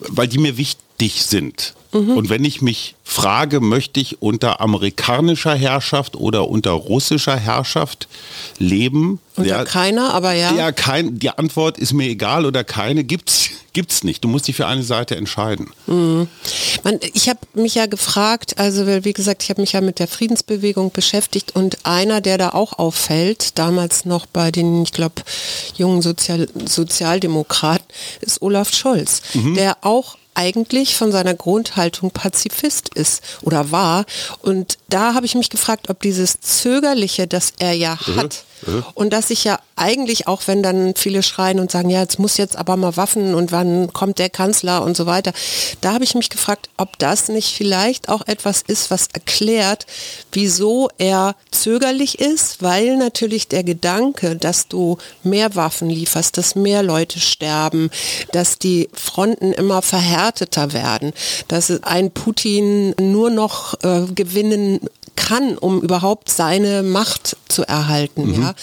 weil 0.00 0.28
die 0.28 0.38
mir 0.38 0.56
wichtig 0.56 0.87
sind. 1.06 1.74
Mhm. 1.92 2.16
Und 2.16 2.28
wenn 2.28 2.44
ich 2.44 2.60
mich 2.60 2.96
frage, 3.02 3.60
möchte 3.60 3.98
ich 3.98 4.20
unter 4.20 4.60
amerikanischer 4.60 5.54
Herrschaft 5.54 6.16
oder 6.16 6.48
unter 6.48 6.72
russischer 6.72 7.36
Herrschaft 7.36 8.08
leben? 8.58 9.20
Unter 9.36 9.48
ja, 9.48 9.64
keiner, 9.64 10.12
aber 10.12 10.32
ja. 10.32 10.54
Ja, 10.54 10.72
kein, 10.72 11.18
die 11.18 11.30
Antwort 11.30 11.78
ist 11.78 11.94
mir 11.94 12.08
egal 12.08 12.44
oder 12.44 12.62
keine 12.64 13.04
gibt's 13.04 13.48
gibt's 13.72 14.02
nicht. 14.02 14.24
Du 14.24 14.28
musst 14.28 14.48
dich 14.48 14.56
für 14.56 14.66
eine 14.66 14.82
Seite 14.82 15.16
entscheiden. 15.16 15.70
Mhm. 15.86 16.28
Man, 16.82 16.98
ich 17.14 17.28
habe 17.28 17.40
mich 17.54 17.76
ja 17.76 17.86
gefragt, 17.86 18.58
also 18.58 18.86
wie 18.86 19.12
gesagt, 19.12 19.42
ich 19.42 19.50
habe 19.50 19.60
mich 19.60 19.72
ja 19.72 19.80
mit 19.80 19.98
der 19.98 20.08
Friedensbewegung 20.08 20.90
beschäftigt 20.90 21.54
und 21.54 21.86
einer, 21.86 22.20
der 22.20 22.36
da 22.36 22.50
auch 22.50 22.78
auffällt, 22.78 23.56
damals 23.58 24.04
noch 24.04 24.26
bei 24.26 24.50
den, 24.50 24.82
ich 24.82 24.92
glaube, 24.92 25.22
jungen 25.76 26.02
Sozial 26.02 26.48
Sozialdemokraten, 26.66 27.86
ist 28.20 28.42
Olaf 28.42 28.74
Scholz, 28.74 29.22
mhm. 29.34 29.54
der 29.54 29.78
auch 29.82 30.18
eigentlich 30.38 30.94
von 30.94 31.10
seiner 31.10 31.34
Grundhaltung 31.34 32.12
Pazifist 32.12 32.94
ist 32.94 33.22
oder 33.42 33.72
war. 33.72 34.06
Und 34.40 34.78
da 34.88 35.14
habe 35.14 35.26
ich 35.26 35.34
mich 35.34 35.50
gefragt, 35.50 35.90
ob 35.90 36.00
dieses 36.00 36.40
Zögerliche, 36.40 37.26
das 37.26 37.54
er 37.58 37.72
ja 37.72 37.98
mhm. 38.06 38.16
hat, 38.16 38.44
mhm. 38.66 38.84
und 38.94 39.12
dass 39.12 39.30
ich 39.30 39.44
ja 39.44 39.58
eigentlich 39.76 40.26
auch, 40.26 40.42
wenn 40.46 40.62
dann 40.62 40.94
viele 40.96 41.22
schreien 41.22 41.60
und 41.60 41.70
sagen, 41.70 41.90
ja, 41.90 42.00
jetzt 42.00 42.18
muss 42.18 42.36
jetzt 42.36 42.56
aber 42.56 42.76
mal 42.76 42.96
Waffen 42.96 43.34
und 43.34 43.52
wann 43.52 43.92
kommt 43.92 44.18
der 44.18 44.30
Kanzler 44.30 44.82
und 44.82 44.96
so 44.96 45.06
weiter, 45.06 45.32
da 45.80 45.94
habe 45.94 46.04
ich 46.04 46.14
mich 46.14 46.30
gefragt, 46.30 46.68
ob 46.76 46.98
das 46.98 47.28
nicht 47.28 47.54
vielleicht 47.54 48.08
auch 48.08 48.26
etwas 48.26 48.62
ist, 48.62 48.90
was 48.90 49.08
erklärt, 49.12 49.86
wieso 50.32 50.88
er 50.98 51.36
zögerlich 51.50 52.18
ist, 52.18 52.62
weil 52.62 52.96
natürlich 52.96 53.48
der 53.48 53.64
Gedanke, 53.64 54.36
dass 54.36 54.68
du 54.68 54.98
mehr 55.22 55.54
Waffen 55.54 55.88
lieferst, 55.88 56.36
dass 56.36 56.54
mehr 56.54 56.82
Leute 56.82 57.20
sterben, 57.20 57.90
dass 58.32 58.58
die 58.58 58.88
Fronten 58.92 59.52
immer 59.52 59.82
verhärteter 59.82 60.72
werden, 60.72 61.12
dass 61.48 61.70
ein 61.82 62.10
Putin 62.10 62.94
nur 63.00 63.30
noch 63.30 63.74
äh, 63.82 64.06
gewinnen 64.14 64.80
kann, 65.18 65.58
um 65.58 65.82
überhaupt 65.82 66.30
seine 66.30 66.82
Macht 66.82 67.36
zu 67.48 67.64
erhalten. 67.64 68.28
Mhm. 68.28 68.42
Ja? 68.42 68.54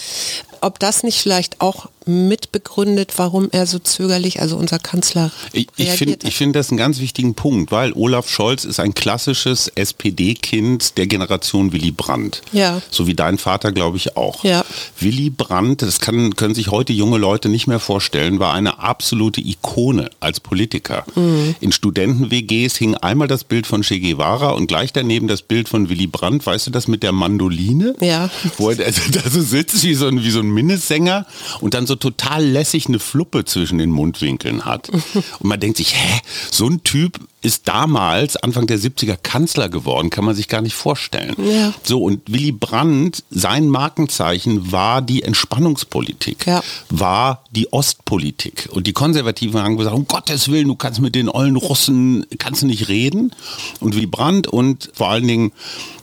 Ob 0.62 0.80
das 0.80 1.04
nicht 1.04 1.22
vielleicht 1.22 1.62
auch 1.62 1.90
mitbegründet, 2.06 3.14
warum 3.18 3.50
er 3.52 3.66
so 3.66 3.80
zögerlich, 3.80 4.42
also 4.42 4.58
unser 4.58 4.80
Kanzler, 4.80 5.32
Ich, 5.54 5.68
ich 5.78 5.90
finde 5.92 6.18
find 6.32 6.56
das 6.56 6.70
einen 6.70 6.78
ganz 6.78 7.00
wichtigen 7.00 7.34
Punkt, 7.34 7.72
weil 7.72 7.94
Olaf 7.94 8.30
Scholz 8.30 8.66
ist 8.66 8.80
ein 8.80 8.94
klassisches 8.94 9.68
SPD-Kind 9.68 10.98
der 10.98 11.08
Generation 11.08 11.74
Willy 11.74 11.92
Brandt. 11.92 12.42
Ja. 12.52 12.82
So 12.92 13.08
wie 13.08 13.16
dein 13.16 13.38
Vater, 13.38 13.72
glaube 13.72 13.98
ich, 13.98 14.18
auch. 14.18 14.44
Ja. 14.44 14.64
Willy 15.00 15.30
Brandt, 15.30 15.82
das 15.82 16.00
kann, 16.00 16.36
können 16.36 16.56
sich 16.56 16.70
heute 16.70 16.94
junge 16.94 17.18
Leute 17.18 17.50
nicht 17.50 17.68
mehr 17.68 17.80
vorstellen, 17.80 18.40
war 18.40 18.54
eine 18.54 18.80
absolute 18.80 19.42
Ikone 19.42 20.10
als 20.20 20.40
Politiker. 20.40 21.06
Mhm. 21.16 21.56
In 21.60 21.72
Studenten-WGs 21.72 22.76
hing 22.76 22.96
einmal 22.96 23.28
das 23.28 23.44
Bild 23.44 23.68
von 23.68 23.82
Che 23.82 24.00
Guevara 24.00 24.52
und 24.52 24.68
gleich 24.68 24.94
daneben 24.94 25.28
das 25.28 25.42
Bild 25.42 25.70
von 25.70 25.90
Willy 25.90 26.08
Brandt. 26.08 26.46
Weißt 26.46 26.68
du 26.68 26.72
das 26.72 26.88
mit 26.88 27.04
der 27.04 27.12
Mandoline? 27.12 27.96
Ja. 28.02 28.30
Wo 28.58 28.70
er 28.70 28.86
also 28.86 29.02
da 29.12 29.22
so 29.30 29.42
sitzt 29.42 29.84
wie 29.84 29.96
so 29.96 30.08
ein, 30.08 30.24
wie 30.24 30.32
so 30.32 30.40
ein 30.40 30.50
Minnesänger 30.50 31.26
und 31.62 31.74
dann 31.74 31.88
so 31.88 31.95
total 31.96 32.46
lässig 32.46 32.88
eine 32.88 33.00
Fluppe 33.00 33.46
zwischen 33.46 33.78
den 33.78 33.92
Mundwinkeln 33.92 34.66
hat. 34.66 34.90
Und 34.90 35.44
man 35.44 35.60
denkt 35.60 35.78
sich, 35.78 35.96
hä, 35.96 36.22
so 36.52 36.68
ein 36.68 36.84
Typ 36.84 37.20
ist 37.46 37.68
damals, 37.68 38.36
Anfang 38.38 38.66
der 38.68 38.80
70er, 38.80 39.16
Kanzler 39.16 39.70
geworden, 39.70 40.10
kann 40.10 40.25
man 40.25 40.36
sich 40.36 40.48
gar 40.48 40.62
nicht 40.62 40.74
vorstellen. 40.75 41.36
Ja. 41.38 41.74
So, 41.84 42.02
und 42.02 42.22
Willy 42.32 42.52
Brandt, 42.52 43.24
sein 43.30 43.70
Markenzeichen 43.70 44.72
war 44.72 45.02
die 45.02 45.24
Entspannungspolitik, 45.24 46.46
Ja. 46.48 46.64
war 46.90 47.44
die 47.52 47.72
Ostpolitik. 47.72 48.68
Und 48.72 48.88
die 48.88 48.94
Konservativen 48.94 49.62
haben 49.62 49.78
gesagt, 49.78 49.96
um 49.96 50.08
Gottes 50.08 50.50
Willen, 50.50 50.68
du 50.68 50.75
kannst 50.75 51.00
mit 51.02 51.16
den 51.16 51.30
ollen 51.30 51.56
Russen, 51.56 52.25
kannst 52.38 52.64
du 52.64 52.66
nicht 52.66 52.88
reden. 52.90 53.32
Und 53.80 53.96
Willy 53.96 54.08
Brandt 54.08 54.48
und 54.48 54.90
vor 54.94 55.10
allen 55.10 55.28
Dingen 55.28 55.52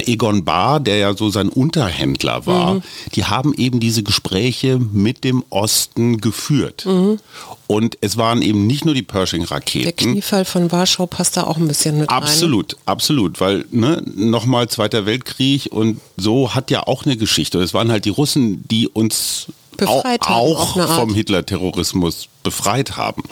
Egon 0.06 0.44
Bahr, 0.44 0.80
der 0.80 0.96
ja 0.98 1.14
so 1.16 1.30
sein 1.30 1.48
Unterhändler 1.48 2.46
war, 2.46 2.74
Mhm. 2.74 2.82
die 3.14 3.24
haben 3.24 3.54
eben 3.54 3.80
diese 3.80 4.02
Gespräche 4.02 4.78
mit 4.78 5.24
dem 5.24 5.44
Osten 5.50 6.20
geführt. 6.20 6.86
Und 7.66 7.98
es 8.00 8.16
waren 8.16 8.42
eben 8.42 8.66
nicht 8.66 8.84
nur 8.84 8.94
die 8.94 9.02
Mhm. 9.02 9.06
Der 9.06 9.12
Pershing-Raketen. 9.18 10.12
Kniefall 10.12 10.44
von 10.44 10.70
Warschau 10.72 11.06
passt 11.06 11.31
da 11.36 11.44
auch 11.44 11.56
ein 11.56 11.68
bisschen 11.68 11.98
mit 11.98 12.10
rein. 12.10 12.22
Absolut, 12.22 12.76
absolut, 12.86 13.40
weil 13.40 13.64
ne, 13.70 14.02
nochmal 14.14 14.68
Zweiter 14.68 15.06
Weltkrieg 15.06 15.68
und 15.70 16.00
so 16.16 16.54
hat 16.54 16.70
ja 16.70 16.86
auch 16.86 17.04
eine 17.04 17.16
Geschichte. 17.16 17.60
Es 17.60 17.74
waren 17.74 17.90
halt 17.90 18.04
die 18.04 18.10
Russen, 18.10 18.66
die 18.68 18.88
uns 18.88 19.46
Befreit 19.76 20.22
auch. 20.22 20.76
Mhm. 20.76 20.82
vom 20.82 21.14
Hitler-Terrorismus 21.14 22.28
befreit 22.42 22.96
haben. 22.96 23.22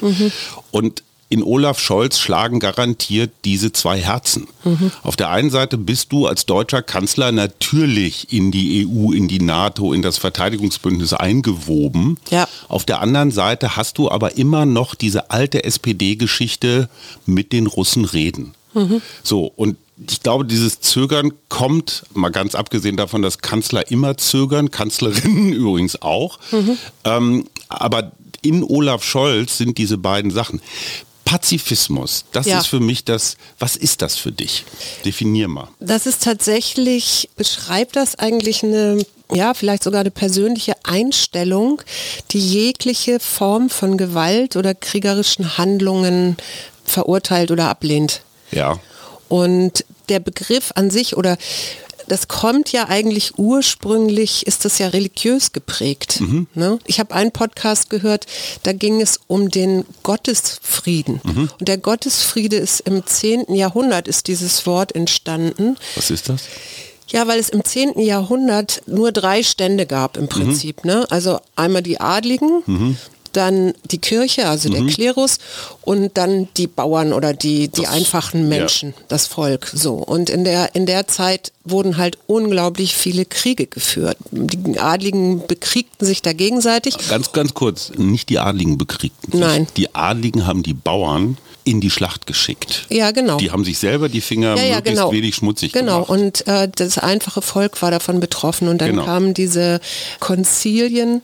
Und 0.71 1.03
in 1.31 1.45
Olaf 1.45 1.79
Scholz 1.79 2.19
schlagen 2.19 2.59
garantiert 2.59 3.31
diese 3.45 3.73
zwei 3.73 4.01
Herzen. 4.01 4.49
Mhm. 4.65 4.91
Auf 5.03 5.15
der 5.15 5.31
einen 5.31 5.49
Seite 5.49 5.79
bist 5.79 6.11
du 6.11 6.27
als 6.27 6.45
deutscher 6.45 6.83
Kanzler 6.83 7.31
natürlich 7.31 8.33
in 8.33 8.51
die 8.51 8.85
EU, 8.85 9.13
in 9.13 9.29
die 9.29 9.41
NATO, 9.41 9.93
in 9.93 10.03
das 10.03 10.19
Verteidigungsbündnis 10.19 11.13
eingewoben. 11.13 12.19
Ja. 12.31 12.49
Auf 12.69 12.85
der 12.85 13.01
anderen 13.01 13.31
Seite 13.31 13.77
hast 13.77 13.97
du 13.97 14.11
aber 14.11 14.37
immer 14.37 14.67
noch 14.67 14.97
diese 14.97 15.31
alte 15.31 15.63
SPD-Geschichte 15.63 16.91
mit 17.27 17.53
den 17.53 17.69
Russen 17.69 18.05
reden. 18.05 18.55
So, 19.23 19.53
und 19.55 19.77
ich 20.09 20.23
glaube, 20.23 20.45
dieses 20.45 20.81
Zögern 20.81 21.33
kommt, 21.49 22.05
mal 22.15 22.31
ganz 22.31 22.55
abgesehen 22.55 22.97
davon, 22.97 23.23
dass 23.23 23.39
Kanzler 23.39 23.91
immer 23.91 24.17
zögern, 24.17 24.71
Kanzlerinnen 24.71 25.53
übrigens 25.53 26.03
auch. 26.03 26.39
Ähm, 27.05 27.45
aber 27.69 28.13
in 28.43 28.65
Olaf 28.65 29.05
Scholz 29.05 29.59
sind 29.59 29.79
diese 29.79 29.99
beiden 29.99 30.31
Sachen. 30.31 30.61
Pazifismus, 31.31 32.25
das 32.33 32.47
Ja. 32.47 32.59
ist 32.59 32.67
für 32.67 32.81
mich 32.81 33.05
das, 33.05 33.37
was 33.61 33.77
ist 33.77 34.03
das 34.03 34.17
für 34.17 34.33
dich? 34.33 34.65
Definier 35.05 35.47
mal. 35.47 35.69
Das 35.79 36.05
ist 36.07 36.25
tatsächlich, 36.25 37.29
beschreibt 37.37 37.95
das 37.95 38.19
eigentlich 38.19 38.65
eine, 38.65 39.07
ja, 39.33 39.55
vielleicht 39.55 39.85
sogar 39.85 40.01
eine 40.01 40.11
persönliche 40.11 40.73
Einstellung, 40.83 41.83
die 42.33 42.41
jegliche 42.41 43.21
Form 43.21 43.71
von 43.71 43.97
Gewalt 43.97 44.57
oder 44.57 44.75
kriegerischen 44.75 45.57
Handlungen 45.57 46.37
verurteilt 46.85 47.53
oder 47.53 47.69
ablehnt. 47.69 48.23
Ja. 48.51 48.81
Und 49.29 49.85
der 50.09 50.19
Begriff 50.19 50.73
an 50.75 50.91
sich 50.91 51.17
oder 51.17 51.39
das 52.11 52.27
kommt 52.27 52.73
ja 52.73 52.89
eigentlich 52.89 53.39
ursprünglich, 53.39 54.45
ist 54.47 54.65
das 54.65 54.79
ja 54.79 54.89
religiös 54.89 55.53
geprägt. 55.53 56.21
Ne? 56.55 56.81
Ich 56.87 56.99
habe 56.99 57.15
einen 57.15 57.31
Podcast 57.31 57.89
gehört, 57.89 58.27
da 58.65 58.73
ging 58.73 59.01
es 59.01 59.21
um 59.29 59.49
den 59.49 59.85
Gottesfrieden. 60.03 61.21
Und 61.61 61.69
der 61.69 61.79
Gottesfriede 61.79 62.57
ist 62.57 62.81
im 62.81 63.07
10. 63.07 63.55
Jahrhundert, 63.55 64.09
ist 64.09 64.27
dieses 64.27 64.67
Wort 64.67 64.93
entstanden. 64.95 65.77
Was 65.95 66.11
ist 66.11 66.29
das? 66.29 66.43
Ja, 67.07 67.29
weil 67.29 67.39
es 67.39 67.49
im 67.49 67.65
10. 67.65 68.01
Jahrhundert 68.01 68.83
nur 68.87 69.13
drei 69.13 69.45
Stände 69.45 69.87
gab 69.87 70.17
im 70.17 70.29
Prinzip. 70.29 70.85
Ne? 70.85 71.07
Also 71.11 71.39
einmal 71.55 71.83
die 71.83 72.01
Adligen, 72.01 72.97
dann 73.33 73.73
die 73.91 73.99
Kirche, 73.99 74.47
also 74.49 74.69
der 74.69 74.85
Klerus 74.87 75.39
und 75.83 76.17
dann 76.19 76.49
die 76.57 76.67
Bauern 76.67 77.13
oder 77.13 77.33
die, 77.33 77.69
die 77.69 77.83
Das- 77.83 77.91
einfachen 77.91 78.49
Menschen, 78.49 78.95
das 79.09 79.27
Volk. 79.27 79.71
So. 79.75 79.95
Und 79.95 80.31
in 80.31 80.45
der, 80.45 80.75
in 80.75 80.87
der 80.87 81.07
Zeit 81.09 81.53
wurden 81.65 81.97
halt 81.97 82.19
unglaublich 82.27 82.95
viele 82.95 83.25
Kriege 83.25 83.67
geführt. 83.67 84.17
Die 84.31 84.79
Adligen 84.79 85.47
bekriegten 85.47 86.07
sich 86.07 86.23
da 86.23 86.33
gegenseitig. 86.33 86.97
Ganz, 87.09 87.33
ganz 87.33 87.55
kurz, 87.55 87.93
nicht 87.97 88.29
die 88.29 88.39
Adligen 88.39 88.79
bekriegten 88.79 89.33
sich. 89.33 89.41
Nein. 89.41 89.67
Die 89.77 89.95
Adligen 89.95 90.47
haben 90.47 90.63
die 90.63 90.75
Bauern 90.75 91.37
in 91.63 91.81
die 91.83 91.91
Schlacht 91.91 92.27
geschickt. 92.27 92.87
Ja, 92.89 93.11
genau. 93.11 93.37
Die 93.37 93.51
haben 93.51 93.65
sich 93.65 93.79
selber 93.79 94.09
die 94.09 94.23
Finger 94.23 94.57
ja, 94.57 94.63
ja, 94.65 94.75
möglichst 94.77 94.97
genau. 95.03 95.13
wenig 95.13 95.35
schmutzig 95.35 95.73
Genau, 95.73 96.05
gemacht. 96.05 96.11
und 96.11 96.47
äh, 96.49 96.69
das 96.75 96.97
einfache 96.97 97.43
Volk 97.43 97.81
war 97.83 97.91
davon 97.91 98.19
betroffen. 98.19 98.67
Und 98.67 98.81
dann 98.81 98.91
Genau. 98.93 99.05
kamen 99.05 99.35
diese 99.35 99.79
Konzilien, 100.21 101.21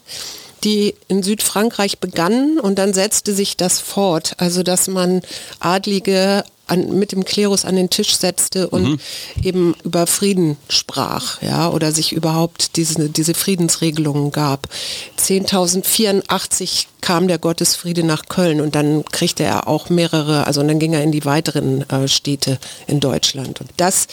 die 0.67 0.97
in 1.07 1.23
Südfrankreich 1.23 2.01
begannen 2.01 2.59
und 2.59 2.77
dann 2.79 2.93
setzte 2.93 3.33
sich 3.33 3.57
das 3.57 3.79
fort. 3.79 4.35
Also 4.39 4.63
dass 4.65 4.89
man 4.89 5.23
Adlige 5.61 6.45
an, 6.67 6.99
mit 6.99 7.13
dem 7.13 7.25
Klerus 7.25 7.65
an 7.65 7.77
den 7.77 7.91
Tisch 7.91 8.17
setzte 8.17 8.69
und 8.69 8.83
Mhm. 8.83 8.99
eben 9.45 9.75
über 9.85 10.09
Frieden 10.09 10.57
sprach, 10.69 11.41
ja, 11.41 11.71
oder 11.71 11.93
sich 11.93 12.11
überhaupt 12.13 12.75
diese, 12.75 13.09
diese 13.09 13.35
Friedensregelungen 13.35 14.33
gab. 14.33 14.67
10.084 15.17 16.87
kam 17.01 17.29
der 17.29 17.39
Gottesfriede 17.39 18.03
nach 18.03 18.27
Köln 18.29 18.61
und 18.61 18.75
dann 18.75 19.05
kriegte 19.05 19.45
er 19.45 19.69
auch 19.69 19.91
mehrere, 19.91 20.49
also 20.49 20.61
und 20.61 20.67
dann 20.67 20.81
ging 20.81 20.93
er 20.93 21.05
in 21.05 21.13
die 21.13 21.25
weiteren 21.25 21.89
äh, 21.89 22.09
Städte 22.09 22.59
in 22.89 22.99
Deutschland. 22.99 23.61
Und 23.61 23.71
das 23.77 24.09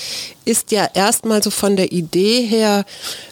ist 0.45 0.72
ja 0.72 0.88
erstmal 0.93 1.41
so 1.41 1.50
von 1.50 1.75
der 1.75 1.91
Idee 1.91 2.45
her, 2.45 2.86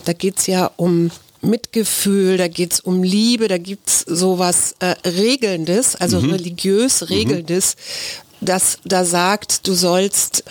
da 0.06 0.14
geht 0.14 0.40
es 0.40 0.48
ja 0.48 0.72
um 0.78 1.12
Mitgefühl, 1.42 2.38
da 2.38 2.48
geht 2.48 2.74
es 2.74 2.80
um 2.80 3.04
Liebe, 3.04 3.48
da 3.48 3.58
gibt 3.58 3.90
es 3.90 4.00
sowas 4.02 4.76
äh, 4.80 4.96
Regelndes, 5.08 5.96
also 5.96 6.20
religiös 6.20 7.10
Regelndes, 7.10 7.76
das 8.42 8.80
da 8.84 9.06
sagt, 9.06 9.68
du 9.68 9.74
sollst 9.74 10.44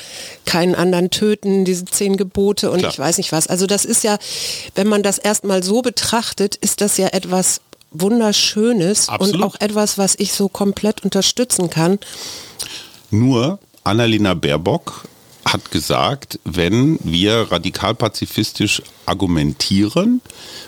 keinen 0.47 0.75
anderen 0.75 1.11
töten, 1.11 1.65
diese 1.65 1.85
zehn 1.85 2.17
Gebote 2.17 2.71
und 2.71 2.79
Klar. 2.81 2.93
ich 2.93 2.99
weiß 2.99 3.19
nicht 3.19 3.33
was. 3.33 3.49
Also 3.49 3.67
das 3.67 3.85
ist 3.85 4.05
ja, 4.05 4.19
wenn 4.75 4.87
man 4.87 5.03
das 5.03 5.19
erstmal 5.19 5.63
so 5.63 5.83
betrachtet, 5.83 6.57
ist 6.57 6.81
das 6.81 6.97
ja 6.97 7.09
etwas 7.09 7.61
Wunderschönes 7.93 9.09
Absolut. 9.09 9.35
und 9.35 9.43
auch 9.43 9.61
etwas, 9.61 9.99
was 9.99 10.15
ich 10.17 10.33
so 10.33 10.49
komplett 10.49 11.03
unterstützen 11.03 11.71
kann. 11.71 11.99
Nur 13.11 13.59
Annalena 13.83 14.35
Baerbock 14.35 15.09
hat 15.53 15.71
gesagt, 15.71 16.39
wenn 16.45 16.99
wir 17.03 17.51
radikal-pazifistisch 17.51 18.83
argumentieren, 19.07 20.21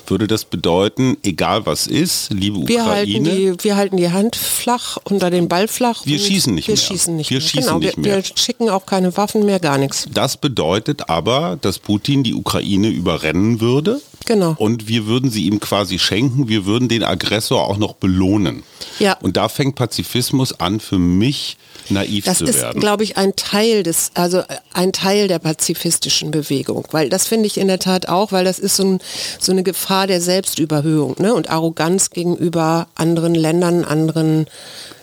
würde 0.06 0.26
das 0.26 0.44
bedeuten, 0.44 1.16
egal 1.22 1.64
was 1.66 1.86
ist, 1.86 2.32
liebe 2.32 2.66
Wir 2.66 2.84
halten, 2.84 3.10
Ukraine, 3.20 3.30
die, 3.56 3.64
wir 3.64 3.76
halten 3.76 3.96
die 3.96 4.10
Hand 4.10 4.34
flach 4.36 4.98
unter 5.04 5.30
den 5.30 5.48
Ball 5.48 5.68
flach. 5.68 6.04
Wir 6.04 6.18
schießen 6.18 6.54
nicht 6.54 6.66
wir 6.68 6.74
mehr. 6.74 6.82
Schießen 6.82 7.16
nicht 7.16 7.30
Wir 7.30 7.38
mehr. 7.38 7.48
schießen 7.48 7.66
genau, 7.66 7.78
nicht 7.78 7.96
wir, 7.96 8.02
mehr. 8.02 8.16
wir 8.16 8.36
schicken 8.36 8.68
auch 8.68 8.86
keine 8.86 9.16
Waffen 9.16 9.46
mehr, 9.46 9.60
gar 9.60 9.78
nichts. 9.78 10.06
das 10.12 10.36
bedeutet 10.36 11.08
aber, 11.08 11.56
dass 11.60 11.78
Putin 11.78 12.22
die 12.24 12.34
Ukraine 12.34 12.88
überrennen 12.88 13.60
würde. 13.60 14.00
Genau. 14.26 14.54
Und 14.58 14.88
wir 14.88 15.06
würden 15.06 15.30
sie 15.30 15.44
ihm 15.46 15.60
quasi 15.60 15.98
schenken, 15.98 16.48
wir 16.48 16.66
würden 16.66 16.88
den 16.88 17.02
Aggressor 17.02 17.64
auch 17.64 17.76
noch 17.76 17.94
belohnen. 17.94 18.62
Ja. 18.98 19.16
Und 19.20 19.36
da 19.36 19.48
fängt 19.48 19.74
Pazifismus 19.74 20.58
an, 20.60 20.80
für 20.80 20.98
mich 20.98 21.56
naiv 21.88 22.24
Das 22.24 22.38
zu 22.38 22.44
ist, 22.44 22.60
werden. 22.60 22.80
glaube 22.80 23.04
ich, 23.04 23.16
ein 23.16 23.34
Teil 23.36 23.82
des, 23.82 24.12
also 24.14 24.42
ein 24.72 24.92
Teil 24.92 25.28
der 25.28 25.38
pazifistischen 25.38 26.30
Bewegung, 26.30 26.86
weil 26.92 27.08
das 27.08 27.26
finde 27.26 27.46
ich 27.46 27.58
in 27.58 27.68
der 27.68 27.78
Tat 27.78 28.08
auch, 28.08 28.32
weil 28.32 28.44
das 28.44 28.58
ist 28.58 28.76
so, 28.76 28.84
ein, 28.84 28.98
so 29.40 29.52
eine 29.52 29.62
Gefahr 29.62 30.06
der 30.06 30.20
Selbstüberhöhung 30.20 31.16
ne? 31.18 31.34
und 31.34 31.50
Arroganz 31.50 32.10
gegenüber 32.10 32.88
anderen 32.94 33.34
Ländern, 33.34 33.84
anderen 33.84 34.46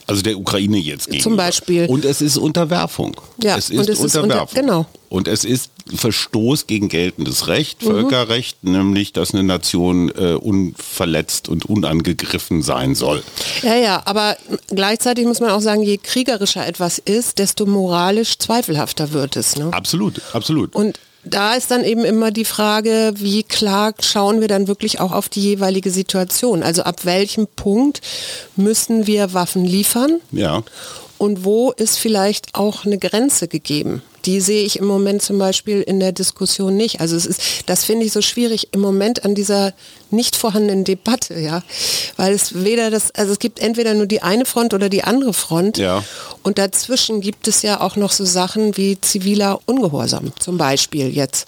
Also 0.09 0.21
der 0.23 0.37
Ukraine 0.37 0.77
jetzt 0.77 1.09
gegenüber. 1.09 1.43
Beispiel. 1.43 1.85
Und 1.87 2.03
es 2.05 2.21
ist 2.21 2.37
Unterwerfung. 2.37 3.15
Ja, 3.43 3.57
es 3.57 3.69
ist 3.69 3.77
und 3.79 3.89
es 3.89 3.99
ist 3.99 4.15
unter- 4.15 4.23
Unterwerfung. 4.23 4.59
genau. 4.61 4.85
Und 5.09 5.27
es 5.27 5.43
ist 5.45 5.71
Verstoß 5.93 6.67
gegen 6.67 6.87
geltendes 6.87 7.47
Recht, 7.47 7.81
Mhm. 7.83 7.87
Völkerrecht, 7.87 8.63
nämlich, 8.63 9.11
dass 9.13 9.33
eine 9.33 9.41
Nation 9.43 10.09
äh, 10.09 10.33
unverletzt 10.35 11.49
und 11.49 11.65
unangegriffen 11.65 12.61
sein 12.61 12.93
soll. 12.95 13.23
Ja, 13.63 13.75
ja, 13.75 14.01
aber 14.05 14.37
gleichzeitig 14.67 15.25
muss 15.25 15.39
man 15.39 15.49
auch 15.49 15.61
sagen, 15.61 15.81
je 15.81 15.97
kriegerischer 15.97 16.65
etwas 16.67 16.99
ist, 16.99 17.39
desto 17.39 17.65
moralisch 17.65 18.37
zweifelhafter 18.37 19.11
wird 19.13 19.35
es. 19.35 19.55
Ne? 19.57 19.69
Absolut, 19.71 20.21
absolut. 20.33 20.75
Und 20.75 20.99
da 21.29 21.53
ist 21.53 21.71
dann 21.71 21.83
eben 21.83 22.03
immer 22.03 22.31
die 22.31 22.45
Frage, 22.45 23.13
wie 23.15 23.43
klar 23.43 23.93
schauen 23.99 24.41
wir 24.41 24.47
dann 24.47 24.67
wirklich 24.67 24.99
auch 24.99 25.11
auf 25.11 25.29
die 25.29 25.41
jeweilige 25.41 25.91
Situation? 25.91 26.63
Also 26.63 26.83
ab 26.83 27.05
welchem 27.05 27.47
Punkt 27.47 28.01
müssen 28.55 29.07
wir 29.07 29.33
Waffen 29.33 29.65
liefern? 29.65 30.21
Ja. 30.31 30.63
Und 31.17 31.43
wo 31.43 31.71
ist 31.71 31.97
vielleicht 31.99 32.55
auch 32.55 32.85
eine 32.85 32.97
Grenze 32.97 33.47
gegeben? 33.47 34.01
Die 34.25 34.41
sehe 34.41 34.63
ich 34.63 34.79
im 34.79 34.85
Moment 34.85 35.21
zum 35.21 35.37
Beispiel 35.37 35.81
in 35.81 35.99
der 35.99 36.11
Diskussion 36.11 36.75
nicht. 36.75 37.01
Also 37.01 37.15
es 37.15 37.25
ist, 37.25 37.41
das 37.65 37.85
finde 37.85 38.05
ich 38.05 38.11
so 38.11 38.21
schwierig 38.21 38.69
im 38.71 38.81
Moment 38.81 39.25
an 39.25 39.35
dieser 39.35 39.73
nicht 40.11 40.35
vorhandenen 40.35 40.83
Debatte, 40.83 41.39
ja, 41.39 41.63
weil 42.17 42.33
es 42.33 42.63
weder 42.63 42.89
das, 42.89 43.11
also 43.11 43.33
es 43.33 43.39
gibt 43.39 43.59
entweder 43.59 43.93
nur 43.93 44.07
die 44.07 44.21
eine 44.21 44.45
Front 44.45 44.73
oder 44.73 44.89
die 44.89 45.03
andere 45.03 45.33
Front. 45.33 45.77
Ja. 45.77 46.03
Und 46.41 46.57
dazwischen 46.57 47.21
gibt 47.21 47.47
es 47.47 47.61
ja 47.61 47.81
auch 47.81 47.95
noch 47.95 48.11
so 48.11 48.25
Sachen 48.25 48.75
wie 48.77 48.99
ziviler 48.99 49.59
Ungehorsam, 49.65 50.31
zum 50.39 50.57
Beispiel 50.57 51.09
jetzt. 51.09 51.47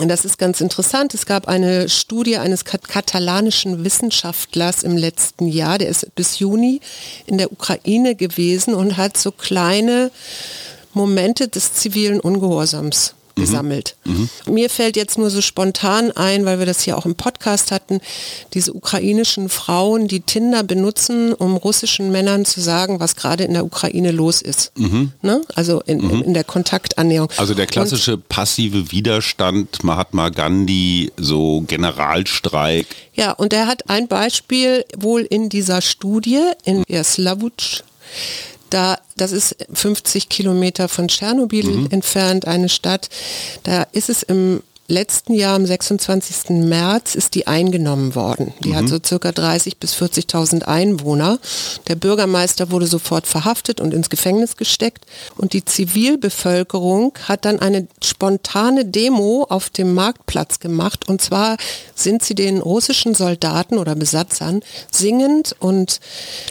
Und 0.00 0.08
das 0.08 0.24
ist 0.24 0.38
ganz 0.38 0.60
interessant. 0.60 1.14
Es 1.14 1.24
gab 1.24 1.48
eine 1.48 1.88
Studie 1.88 2.36
eines 2.36 2.64
katalanischen 2.64 3.84
Wissenschaftlers 3.84 4.82
im 4.82 4.96
letzten 4.96 5.48
Jahr, 5.48 5.78
der 5.78 5.88
ist 5.88 6.14
bis 6.14 6.38
Juni 6.38 6.80
in 7.26 7.38
der 7.38 7.50
Ukraine 7.52 8.14
gewesen 8.14 8.74
und 8.74 8.96
hat 8.96 9.16
so 9.16 9.32
kleine 9.32 10.10
Momente 10.94 11.48
des 11.48 11.74
zivilen 11.74 12.20
Ungehorsams 12.20 13.14
mhm. 13.38 13.44
gesammelt. 13.44 13.96
Mhm. 14.04 14.28
Mir 14.46 14.70
fällt 14.70 14.96
jetzt 14.96 15.18
nur 15.18 15.30
so 15.30 15.40
spontan 15.40 16.10
ein, 16.12 16.44
weil 16.44 16.58
wir 16.58 16.66
das 16.66 16.82
hier 16.82 16.98
auch 16.98 17.06
im 17.06 17.14
Podcast 17.14 17.70
hatten, 17.70 18.00
diese 18.54 18.72
ukrainischen 18.72 19.48
Frauen, 19.48 20.08
die 20.08 20.20
Tinder 20.20 20.62
benutzen, 20.62 21.32
um 21.32 21.56
russischen 21.56 22.10
Männern 22.10 22.44
zu 22.44 22.60
sagen, 22.60 23.00
was 23.00 23.16
gerade 23.16 23.44
in 23.44 23.54
der 23.54 23.64
Ukraine 23.64 24.10
los 24.10 24.42
ist. 24.42 24.72
Mhm. 24.76 25.12
Ne? 25.22 25.42
Also 25.54 25.80
in, 25.86 25.98
mhm. 25.98 26.22
in, 26.22 26.34
der 26.34 26.44
Kontaktannäherung. 26.44 27.30
Also 27.36 27.54
der 27.54 27.66
klassische 27.66 28.14
Und, 28.14 28.28
passive 28.28 28.90
Widerstand, 28.92 29.82
Mahatma 29.84 30.28
Gandhi, 30.28 31.12
so 31.16 31.62
Generalstreik. 31.66 32.86
Ja, 33.14 33.32
und 33.32 33.52
er 33.52 33.66
hat 33.66 33.88
ein 33.88 34.08
Beispiel 34.08 34.84
wohl 34.96 35.22
in 35.22 35.48
dieser 35.48 35.80
Studie 35.82 36.42
in 36.64 36.84
Jaslavutsch 36.86 37.82
da, 38.70 38.98
das 39.16 39.32
ist 39.32 39.56
50 39.72 40.28
Kilometer 40.28 40.88
von 40.88 41.08
Tschernobyl 41.08 41.66
mhm. 41.66 41.86
entfernt, 41.90 42.46
eine 42.46 42.68
Stadt. 42.68 43.08
Da 43.62 43.86
ist 43.92 44.08
es 44.08 44.22
im 44.22 44.62
letzten 44.88 45.34
Jahr 45.34 45.54
am 45.54 45.66
26. 45.66 46.50
März 46.50 47.14
ist 47.14 47.34
die 47.34 47.46
eingenommen 47.46 48.14
worden. 48.14 48.54
Die 48.64 48.70
mhm. 48.70 48.76
hat 48.76 48.88
so 48.88 48.98
circa 49.04 49.32
30 49.32 49.76
bis 49.76 49.94
40.000 49.94 50.62
Einwohner. 50.62 51.38
Der 51.88 51.94
Bürgermeister 51.94 52.70
wurde 52.70 52.86
sofort 52.86 53.26
verhaftet 53.26 53.82
und 53.82 53.92
ins 53.92 54.08
Gefängnis 54.08 54.56
gesteckt 54.56 55.04
und 55.36 55.52
die 55.52 55.64
Zivilbevölkerung 55.64 57.12
hat 57.28 57.44
dann 57.44 57.60
eine 57.60 57.86
spontane 58.02 58.86
Demo 58.86 59.46
auf 59.50 59.68
dem 59.68 59.94
Marktplatz 59.94 60.58
gemacht 60.58 61.06
und 61.06 61.20
zwar 61.20 61.58
sind 61.94 62.24
sie 62.24 62.34
den 62.34 62.60
russischen 62.60 63.14
Soldaten 63.14 63.76
oder 63.76 63.94
Besatzern 63.94 64.62
singend 64.90 65.54
und 65.58 66.00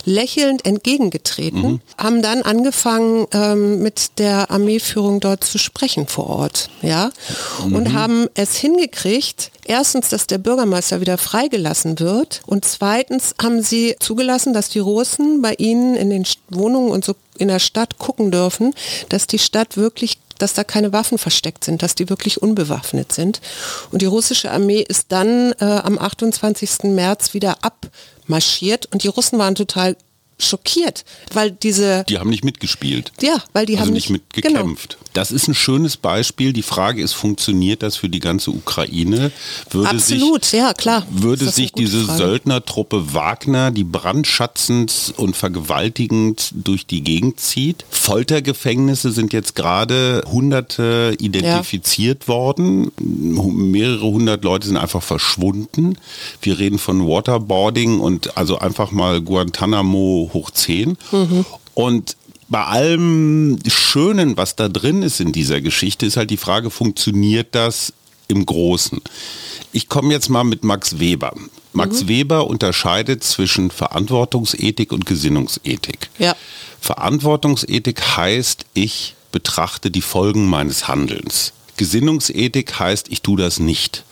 lächelnd 0.06 0.64
entgegengetreten, 0.64 1.62
mhm. 1.62 1.82
haben 1.98 2.22
dann 2.22 2.44
angefangen 2.44 3.26
ähm, 3.32 3.82
mit 3.82 4.20
der 4.20 4.52
Armeeführung 4.52 5.20
dort 5.20 5.44
zu 5.44 5.58
sprechen 5.58 6.06
vor 6.08 6.28
Ort, 6.28 6.70
ja, 6.84 7.10
mhm. 7.66 7.76
und 7.76 7.94
haben 8.28 8.34
es 8.36 8.56
hingekriegt, 8.56 9.52
erstens, 9.66 10.10
dass 10.10 10.28
der 10.28 10.38
Bürgermeister 10.38 11.02
wieder 11.02 11.18
freigelassen 11.18 12.00
wird 12.00 12.42
und 12.46 12.66
zweitens 12.66 13.36
haben 13.42 13.62
sie 13.62 13.96
zugelassen, 14.00 14.54
dass 14.54 14.70
die 14.70 14.80
Russen 14.80 15.42
bei 15.42 15.54
ihnen 15.54 15.96
in 15.96 16.10
den 16.10 16.26
Wohnungen 16.50 16.92
und 16.92 17.06
so 17.06 17.16
in 17.38 17.48
der 17.48 17.60
Stadt 17.60 17.98
gucken 17.98 18.32
dürfen, 18.32 18.74
dass 19.10 19.28
die 19.28 19.40
Stadt 19.40 19.78
wirklich 19.78 20.20
dass 20.40 20.54
da 20.54 20.64
keine 20.64 20.94
Waffen 20.94 21.18
versteckt 21.18 21.64
sind, 21.64 21.82
dass 21.82 21.96
die 21.96 22.10
wirklich 22.10 22.44
unbewaffnet 22.44 23.12
sind. 23.12 23.42
Und 23.92 24.04
die 24.04 24.06
russische 24.06 24.52
Armee 24.52 24.86
ist 24.88 25.06
dann 25.10 25.54
äh, 25.54 25.66
am 25.66 25.98
28. 25.98 26.84
März 26.84 27.34
wieder 27.34 27.58
abmarschiert 27.64 28.86
und 28.94 29.02
die 29.02 29.08
Russen 29.08 29.40
waren 29.40 29.56
total 29.56 29.98
schockiert, 30.38 31.06
weil 31.34 31.50
diese... 31.50 32.04
Die 32.08 32.20
haben 32.20 32.30
nicht 32.30 32.44
mitgespielt. 32.44 33.12
Ja, 33.20 33.42
weil 33.54 33.66
die 33.66 33.78
also 33.78 33.88
haben 33.88 33.94
nicht 33.94 34.12
mitgekämpft. 34.12 34.98
Genau. 35.00 35.07
Das 35.18 35.32
ist 35.32 35.48
ein 35.48 35.56
schönes 35.56 35.98
Beispiel. 35.98 36.54
Die 36.54 36.62
Frage 36.62 37.02
ist, 37.02 37.14
funktioniert 37.14 37.82
das 37.82 37.96
für 37.96 38.08
die 38.08 38.20
ganze 38.20 38.52
Ukraine? 38.52 39.32
Würde 39.72 39.90
Absolut, 39.90 40.46
sich, 40.46 40.60
ja 40.60 40.76
klar. 40.76 41.08
Würde 41.10 41.50
sich 41.50 41.72
diese 41.72 42.04
Frage. 42.04 42.18
Söldnertruppe 42.20 43.16
Wagner, 43.16 43.72
die 43.72 43.84
brandschatzend 43.84 45.16
und 45.18 45.36
vergewaltigend 45.36 46.52
durch 46.54 46.86
die 46.86 47.02
Gegend 47.02 47.40
zieht? 47.40 47.84
Foltergefängnisse 47.90 49.12
sind 49.12 49.34
jetzt 49.34 49.56
gerade 49.56 50.22
hunderte 50.32 51.16
identifiziert 51.20 52.26
ja. 52.26 52.28
worden. 52.28 52.92
Mehrere 53.00 54.06
hundert 54.06 54.44
Leute 54.44 54.68
sind 54.68 54.78
einfach 54.78 55.02
verschwunden. 55.02 55.98
Wir 56.44 56.60
reden 56.60 56.78
von 56.78 57.08
Waterboarding 57.08 58.02
und 58.02 58.38
also 58.38 58.60
einfach 58.60 58.92
mal 58.92 59.20
Guantanamo 59.22 60.30
hoch 60.32 60.52
10. 60.52 60.96
Mhm. 61.12 61.46
Und 61.74 62.18
bei 62.50 62.64
allem 62.64 63.60
Schönen, 63.68 64.38
was 64.38 64.56
da 64.56 64.70
drin 64.70 65.04
ist 65.04 65.20
in 65.20 65.32
dieser 65.32 65.62
Geschichte, 65.62 66.06
ist 66.06 66.18
halt 66.18 66.30
die 66.30 66.38
Frage, 66.38 66.70
funktioniert 66.70 67.54
das 67.54 67.94
im 68.28 68.46
Großen? 68.46 69.02
Ich 69.72 69.90
komme 69.90 70.14
jetzt 70.14 70.30
mal 70.30 70.44
mit 70.44 70.64
Max 70.64 71.00
Weber. 71.00 71.34
Max 71.74 72.04
mhm. 72.04 72.08
Weber 72.08 72.48
unterscheidet 72.48 73.24
zwischen 73.24 73.70
Verantwortungsethik 73.70 74.92
und 74.92 75.06
Gesinnungsethik. 75.06 76.10
Ja. 76.18 76.36
Verantwortungsethik 76.80 78.02
heißt, 78.18 78.66
ich 78.74 79.16
betrachte 79.32 79.92
die 79.92 80.02
Folgen 80.02 80.48
meines 80.48 80.88
Handelns. 80.88 81.54
Gesinnungsethik 81.76 82.80
heißt, 82.80 83.08
ich 83.10 83.22
tue 83.22 83.38
das 83.38 83.60
nicht. 83.60 84.04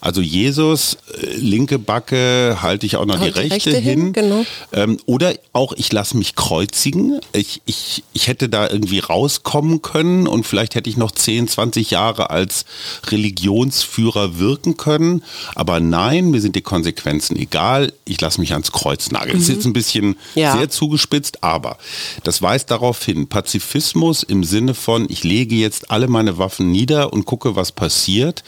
Also 0.00 0.20
Jesus, 0.20 0.98
äh, 1.20 1.36
linke 1.36 1.78
Backe, 1.78 2.58
halte 2.60 2.86
ich 2.86 2.96
auch 2.96 3.06
noch 3.06 3.18
halt 3.18 3.36
die, 3.36 3.40
rechte, 3.40 3.54
rechte, 3.54 3.78
hin. 3.78 4.00
hin 4.00 4.12
genau. 4.12 4.44
ähm, 4.72 4.98
oder 5.06 5.34
auch, 5.52 5.72
ich 5.72 5.92
lasse 5.92 6.16
mich 6.16 6.34
kreuzigen. 6.34 7.20
Ich, 7.32 7.62
ich, 7.66 8.04
ich 8.12 8.28
hätte 8.28 8.48
da 8.48 8.68
irgendwie 8.68 8.98
rauskommen 8.98 9.82
können 9.82 10.26
und 10.26 10.46
vielleicht 10.46 10.74
hätte 10.74 10.90
ich 10.90 10.96
noch 10.96 11.10
10, 11.10 11.48
20 11.48 11.90
Jahre 11.90 12.30
als 12.30 12.64
Religionsführer 13.08 14.38
wirken 14.38 14.76
können. 14.76 15.22
Aber 15.54 15.80
nein, 15.80 16.30
mir 16.30 16.40
sind 16.40 16.56
die 16.56 16.62
Konsequenzen 16.62 17.36
egal. 17.36 17.92
Ich 18.04 18.20
lasse 18.20 18.40
mich 18.40 18.52
ans 18.52 18.72
Kreuz 18.72 19.10
nageln. 19.10 19.36
Mhm. 19.36 19.40
Das 19.40 19.48
ist 19.48 19.54
jetzt 19.54 19.66
ein 19.66 19.72
bisschen 19.72 20.16
ja. 20.34 20.56
sehr 20.56 20.68
zugespitzt, 20.68 21.42
aber 21.42 21.78
das 22.22 22.42
weist 22.42 22.70
darauf 22.70 23.02
hin, 23.04 23.28
Pazifismus 23.28 24.22
im 24.22 24.44
Sinne 24.44 24.74
von, 24.74 25.06
ich 25.08 25.24
lege 25.24 25.54
jetzt 25.54 25.90
alle 25.90 26.08
meine 26.08 26.38
Waffen 26.38 26.70
nieder 26.70 27.12
und 27.12 27.24
gucke, 27.24 27.56
was 27.56 27.72
passiert, 27.72 28.42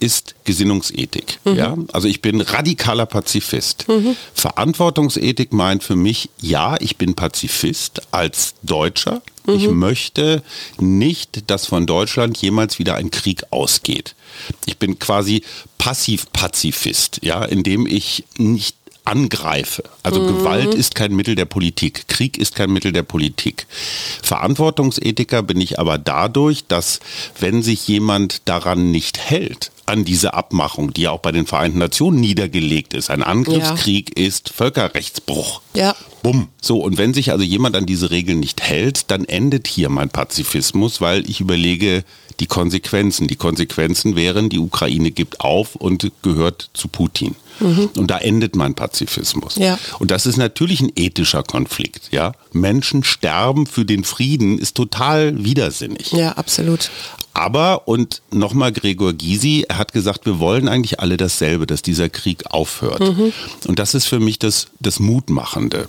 ist 0.00 0.34
Gesinnungsethik. 0.68 1.38
Mhm. 1.44 1.54
Ja? 1.54 1.76
Also 1.92 2.08
ich 2.08 2.20
bin 2.22 2.40
radikaler 2.40 3.06
Pazifist. 3.06 3.88
Mhm. 3.88 4.16
Verantwortungsethik 4.34 5.52
meint 5.52 5.82
für 5.82 5.96
mich, 5.96 6.28
ja, 6.40 6.76
ich 6.80 6.96
bin 6.96 7.14
Pazifist 7.14 8.02
als 8.10 8.54
Deutscher. 8.62 9.22
Mhm. 9.46 9.54
Ich 9.54 9.68
möchte 9.68 10.42
nicht, 10.78 11.50
dass 11.50 11.66
von 11.66 11.86
Deutschland 11.86 12.36
jemals 12.38 12.78
wieder 12.78 12.96
ein 12.96 13.10
Krieg 13.10 13.42
ausgeht. 13.50 14.14
Ich 14.66 14.76
bin 14.78 14.98
quasi 14.98 15.42
Passiv-Pazifist, 15.78 17.20
ja, 17.22 17.44
indem 17.44 17.86
ich 17.86 18.24
nicht 18.36 18.76
angreife. 19.04 19.84
Also 20.02 20.20
mhm. 20.20 20.26
Gewalt 20.26 20.74
ist 20.74 20.94
kein 20.94 21.16
Mittel 21.16 21.34
der 21.34 21.46
Politik, 21.46 22.08
Krieg 22.08 22.36
ist 22.36 22.54
kein 22.54 22.70
Mittel 22.70 22.92
der 22.92 23.04
Politik. 23.04 23.66
Verantwortungsethiker 24.22 25.42
bin 25.42 25.62
ich 25.62 25.78
aber 25.78 25.96
dadurch, 25.96 26.66
dass 26.66 27.00
wenn 27.40 27.62
sich 27.62 27.88
jemand 27.88 28.42
daran 28.44 28.90
nicht 28.90 29.16
hält, 29.18 29.70
an 29.88 30.04
diese 30.04 30.34
Abmachung, 30.34 30.92
die 30.92 31.02
ja 31.02 31.10
auch 31.10 31.20
bei 31.20 31.32
den 31.32 31.46
Vereinten 31.46 31.78
Nationen 31.78 32.20
niedergelegt 32.20 32.94
ist. 32.94 33.10
Ein 33.10 33.22
Angriffskrieg 33.22 34.18
ja. 34.18 34.26
ist 34.26 34.50
Völkerrechtsbruch. 34.50 35.62
Ja. 35.74 35.94
Bumm. 36.32 36.48
So, 36.60 36.78
und 36.78 36.98
wenn 36.98 37.14
sich 37.14 37.30
also 37.32 37.44
jemand 37.44 37.76
an 37.76 37.86
diese 37.86 38.10
Regeln 38.10 38.40
nicht 38.40 38.62
hält, 38.62 39.10
dann 39.10 39.24
endet 39.24 39.66
hier 39.66 39.88
mein 39.88 40.10
Pazifismus, 40.10 41.00
weil 41.00 41.28
ich 41.28 41.40
überlege 41.40 42.04
die 42.40 42.46
Konsequenzen. 42.46 43.28
Die 43.28 43.36
Konsequenzen 43.36 44.16
wären, 44.16 44.48
die 44.48 44.58
Ukraine 44.58 45.10
gibt 45.10 45.40
auf 45.40 45.74
und 45.74 46.10
gehört 46.22 46.70
zu 46.74 46.88
Putin. 46.88 47.34
Mhm. 47.60 47.90
Und 47.96 48.10
da 48.10 48.18
endet 48.18 48.54
mein 48.54 48.74
Pazifismus. 48.74 49.56
Ja. 49.56 49.78
Und 49.98 50.10
das 50.10 50.26
ist 50.26 50.36
natürlich 50.36 50.80
ein 50.80 50.92
ethischer 50.94 51.42
Konflikt. 51.42 52.08
Ja? 52.12 52.32
Menschen 52.52 53.02
sterben 53.04 53.66
für 53.66 53.84
den 53.84 54.04
Frieden 54.04 54.58
ist 54.58 54.76
total 54.76 55.44
widersinnig. 55.44 56.12
Ja, 56.12 56.32
absolut. 56.32 56.90
Aber, 57.34 57.86
und 57.86 58.22
nochmal 58.32 58.72
Gregor 58.72 59.12
Gysi, 59.12 59.64
er 59.68 59.78
hat 59.78 59.92
gesagt, 59.92 60.26
wir 60.26 60.40
wollen 60.40 60.66
eigentlich 60.66 60.98
alle 60.98 61.16
dasselbe, 61.16 61.66
dass 61.66 61.82
dieser 61.82 62.08
Krieg 62.08 62.44
aufhört. 62.50 63.00
Mhm. 63.00 63.32
Und 63.66 63.78
das 63.78 63.94
ist 63.94 64.06
für 64.06 64.18
mich 64.18 64.38
das, 64.40 64.68
das 64.80 64.98
Mutmachende. 64.98 65.86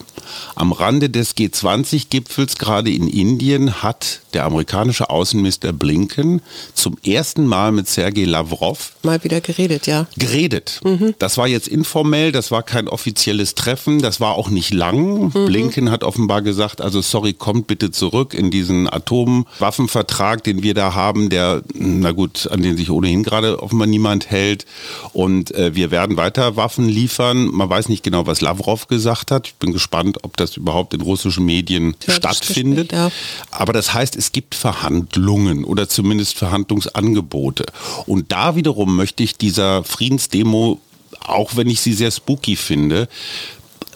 Am 0.55 0.71
Rande 0.71 1.09
des 1.09 1.35
G20-Gipfels, 1.35 2.57
gerade 2.57 2.91
in 2.91 3.07
Indien, 3.07 3.81
hat 3.81 4.21
der 4.33 4.45
amerikanische 4.45 5.09
Außenminister 5.09 5.73
Blinken 5.73 6.41
zum 6.73 6.97
ersten 7.05 7.45
Mal 7.45 7.71
mit 7.71 7.87
Sergei 7.87 8.25
Lavrov 8.25 8.93
mal 9.03 9.23
wieder 9.23 9.41
geredet, 9.41 9.87
ja. 9.87 10.07
Geredet. 10.17 10.79
Mhm. 10.83 11.15
Das 11.19 11.37
war 11.37 11.47
jetzt 11.47 11.67
informell, 11.67 12.31
das 12.31 12.51
war 12.51 12.63
kein 12.63 12.87
offizielles 12.87 13.55
Treffen, 13.55 13.99
das 13.99 14.19
war 14.19 14.35
auch 14.35 14.49
nicht 14.49 14.73
lang. 14.73 15.33
Mhm. 15.33 15.45
Blinken 15.45 15.91
hat 15.91 16.03
offenbar 16.03 16.41
gesagt, 16.41 16.81
also 16.81 17.01
sorry, 17.01 17.33
kommt 17.33 17.67
bitte 17.67 17.91
zurück 17.91 18.33
in 18.33 18.51
diesen 18.51 18.91
Atomwaffenvertrag, 18.91 20.43
den 20.43 20.63
wir 20.63 20.73
da 20.73 20.93
haben, 20.93 21.29
der, 21.29 21.61
na 21.73 22.11
gut, 22.11 22.47
an 22.51 22.61
den 22.61 22.77
sich 22.77 22.91
ohnehin 22.91 23.23
gerade 23.23 23.61
offenbar 23.61 23.87
niemand 23.87 24.29
hält. 24.29 24.65
Und 25.13 25.51
äh, 25.51 25.75
wir 25.75 25.91
werden 25.91 26.17
weiter 26.17 26.55
Waffen 26.55 26.87
liefern. 26.87 27.47
Man 27.47 27.69
weiß 27.69 27.89
nicht 27.89 28.03
genau, 28.03 28.27
was 28.27 28.41
Lavrov 28.41 28.87
gesagt 28.87 29.31
hat. 29.31 29.47
Ich 29.47 29.55
bin 29.55 29.73
gespannt, 29.73 30.08
ob 30.23 30.37
das 30.37 30.57
überhaupt 30.57 30.93
in 30.93 31.01
russischen 31.01 31.45
Medien 31.45 31.95
ja, 32.07 32.13
stattfindet. 32.13 32.91
Ja. 32.91 33.11
Aber 33.51 33.73
das 33.73 33.93
heißt, 33.93 34.15
es 34.15 34.31
gibt 34.31 34.55
Verhandlungen 34.55 35.63
oder 35.63 35.89
zumindest 35.89 36.37
Verhandlungsangebote. 36.37 37.65
Und 38.05 38.31
da 38.31 38.55
wiederum 38.55 38.95
möchte 38.95 39.23
ich 39.23 39.37
dieser 39.37 39.83
Friedensdemo 39.83 40.79
auch 41.21 41.55
wenn 41.55 41.67
ich 41.67 41.81
sie 41.81 41.93
sehr 41.93 42.11
spooky 42.11 42.55
finde, 42.55 43.07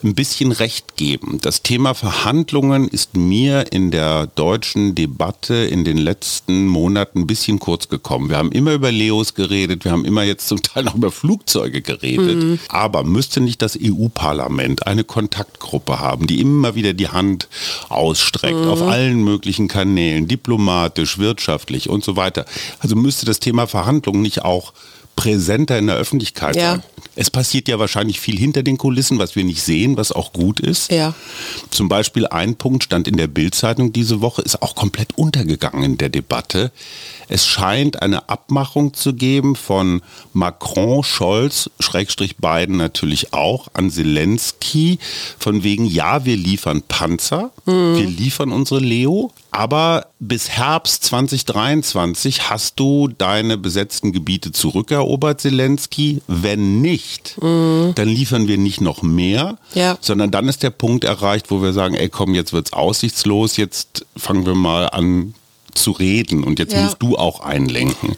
ein 0.04 0.16
bisschen 0.16 0.52
recht 0.52 0.96
geben. 0.96 1.40
Das 1.42 1.64
Thema 1.64 1.94
Verhandlungen 1.94 2.88
ist 2.88 3.16
mir 3.16 3.72
in 3.72 3.92
der 3.92 4.28
deutschen 4.28 4.96
Debatte 4.96 5.56
in 5.56 5.84
den 5.84 5.98
letzten 5.98 6.68
Monaten 6.68 7.22
ein 7.22 7.28
bisschen 7.28 7.60
kurz 7.60 7.90
gekommen. 7.90 8.30
Wir 8.30 8.38
haben 8.38 8.52
immer 8.52 8.74
über 8.74 8.92
Leos 8.92 9.34
geredet, 9.34 9.86
wir 9.86 9.92
haben 9.92 10.06
immer 10.06 10.24
jetzt 10.24 10.48
zum 10.48 10.62
Teil 10.62 10.84
noch 10.84 10.96
über 10.96 11.12
Flugzeuge 11.12 11.82
geredet. 11.82 12.44
Mhm. 12.44 12.60
Aber 12.70 13.04
müsste 13.04 13.42
nicht 13.42 13.62
das 13.62 13.78
EU-Parlament 13.82 14.88
eine 14.88 15.04
Kontaktgruppe 15.04 16.00
haben, 16.00 16.28
die 16.28 16.42
immer 16.42 16.76
wieder 16.76 16.94
die 16.94 17.10
Hand 17.10 17.48
ausstreckt 17.90 18.60
mhm. 18.60 18.68
auf 18.68 18.82
allen 18.82 19.24
möglichen 19.24 19.68
Kanälen, 19.68 20.28
diplomatisch, 20.28 21.18
wirtschaftlich 21.18 21.90
und 21.90 22.04
so 22.04 22.16
weiter. 22.16 22.46
Also 22.80 22.96
müsste 22.96 23.26
das 23.26 23.40
Thema 23.40 23.68
Verhandlungen 23.68 24.22
nicht 24.22 24.44
auch 24.44 24.74
präsenter 25.16 25.78
in 25.78 25.88
der 25.88 25.96
Öffentlichkeit 25.96 26.56
ja. 26.56 26.72
sein. 26.72 26.84
Es 27.16 27.30
passiert 27.30 27.68
ja 27.68 27.78
wahrscheinlich 27.78 28.20
viel 28.20 28.38
hinter 28.38 28.64
den 28.64 28.78
Kulissen, 28.78 29.20
was 29.20 29.36
wir 29.36 29.44
nicht 29.44 29.62
sehen, 29.62 29.98
was 29.98 30.12
auch 30.12 30.34
gut 30.34 30.60
ist. 30.60 30.92
Ja. 30.92 31.14
Zum 31.70 31.88
Beispiel 31.88 32.26
ein 32.26 32.56
Punkt 32.56 32.84
stand 32.84 33.08
in 33.08 33.18
der 33.18 33.28
Bildzeitung 33.28 33.94
diese 33.94 34.22
Woche, 34.22 34.42
ist 34.42 34.62
auch 34.64 34.74
komplett 34.74 35.16
untergegangen 35.16 35.84
in 35.84 35.98
der 35.98 36.10
Debatte. 36.10 36.72
Es 37.30 37.46
scheint 37.46 38.02
eine 38.02 38.30
Abmachung 38.30 38.94
zu 38.96 39.14
geben 39.14 39.56
von 39.56 40.02
Macron, 40.34 41.04
Scholz, 41.04 41.70
Schrägstrich 41.80 42.38
Biden 42.38 42.78
natürlich 42.78 43.34
auch, 43.34 43.68
an 43.74 43.92
Zelensky, 43.92 44.98
von 45.38 45.64
wegen, 45.64 45.86
ja, 45.86 46.26
wir 46.26 46.36
liefern 46.36 46.82
Panzer, 46.82 47.52
mhm. 47.66 47.96
wir 47.96 48.08
liefern 48.08 48.52
unsere 48.52 48.80
Leo, 48.80 49.32
aber 49.54 50.08
bis 50.20 50.50
Herbst 50.50 51.04
2023 51.06 52.50
hast 52.50 52.80
du 52.80 53.08
deine 53.08 53.58
besetzten 53.58 54.12
Gebiete 54.12 54.52
zurückerobert, 54.52 55.42
Zelensky. 55.42 56.22
Wenn 56.28 56.82
nicht, 56.82 57.42
mhm. 57.42 57.94
dann 57.96 58.10
liefern 58.10 58.48
wir 58.48 58.58
nicht 58.58 58.82
noch 58.82 59.04
mehr, 59.04 59.58
ja. 59.74 59.98
sondern 60.02 60.32
dann 60.32 60.50
ist 60.50 60.64
der 60.64 60.72
Punkt 60.72 61.04
erreicht, 61.04 61.52
wo 61.52 61.62
wir 61.62 61.72
sagen, 61.72 61.94
ey 61.94 62.10
komm, 62.10 62.34
jetzt 62.34 62.52
wird's 62.52 62.74
aussichtslos, 62.74 63.58
jetzt 63.58 64.06
fangen 64.18 64.46
wir 64.46 64.56
mal 64.56 64.90
an 64.90 65.36
zu 65.76 65.92
reden 65.92 66.44
und 66.44 66.60
jetzt 66.60 66.74
ja. 66.74 66.84
musst 66.84 66.98
du 67.00 67.18
auch 67.18 67.40
einlenken. 67.42 68.16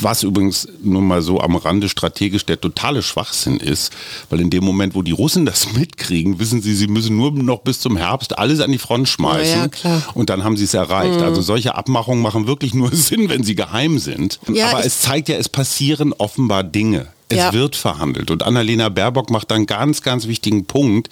Was 0.00 0.22
übrigens 0.22 0.68
nur 0.82 1.02
mal 1.02 1.22
so 1.22 1.40
am 1.40 1.56
Rande 1.56 1.88
strategisch 1.88 2.46
der 2.46 2.60
totale 2.60 3.02
Schwachsinn 3.02 3.56
ist, 3.58 3.92
weil 4.28 4.40
in 4.40 4.50
dem 4.50 4.64
Moment, 4.64 4.94
wo 4.94 5.02
die 5.02 5.12
Russen 5.12 5.46
das 5.46 5.72
mitkriegen, 5.76 6.38
wissen 6.38 6.62
sie, 6.62 6.74
sie 6.74 6.88
müssen 6.88 7.16
nur 7.16 7.32
noch 7.32 7.60
bis 7.60 7.80
zum 7.80 7.96
Herbst 7.96 8.38
alles 8.38 8.60
an 8.60 8.72
die 8.72 8.78
Front 8.78 9.08
schmeißen 9.08 9.70
ja, 9.82 10.02
und 10.14 10.30
dann 10.30 10.44
haben 10.44 10.56
sie 10.56 10.64
es 10.64 10.74
erreicht. 10.74 11.18
Mhm. 11.18 11.24
Also 11.24 11.42
solche 11.42 11.74
Abmachungen 11.74 12.22
machen 12.22 12.46
wirklich 12.46 12.74
nur 12.74 12.90
Sinn, 12.94 13.28
wenn 13.28 13.42
sie 13.42 13.54
geheim 13.54 13.98
sind. 13.98 14.40
Ja, 14.52 14.70
Aber 14.70 14.84
es 14.84 15.00
zeigt 15.00 15.28
ja, 15.28 15.36
es 15.36 15.48
passieren 15.48 16.12
offenbar 16.12 16.64
Dinge. 16.64 17.08
Es 17.30 17.38
ja. 17.38 17.52
wird 17.52 17.76
verhandelt. 17.76 18.30
Und 18.30 18.42
Annalena 18.42 18.88
Baerbock 18.88 19.30
macht 19.30 19.52
einen 19.52 19.66
ganz, 19.66 20.02
ganz 20.02 20.26
wichtigen 20.26 20.66
Punkt. 20.66 21.08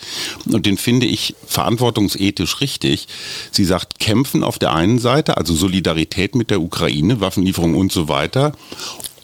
Und 0.46 0.66
den 0.66 0.76
finde 0.76 1.06
ich 1.06 1.34
verantwortungsethisch 1.46 2.60
richtig. 2.60 3.06
Sie 3.52 3.64
sagt, 3.64 3.98
kämpfen 4.00 4.42
auf 4.42 4.58
der 4.58 4.74
einen 4.74 4.98
Seite, 4.98 5.36
also 5.36 5.54
Solidarität 5.54 6.34
mit 6.34 6.50
der 6.50 6.60
Ukraine, 6.60 7.20
Waffenlieferung 7.20 7.74
und 7.74 7.92
so 7.92 8.08
weiter 8.08 8.52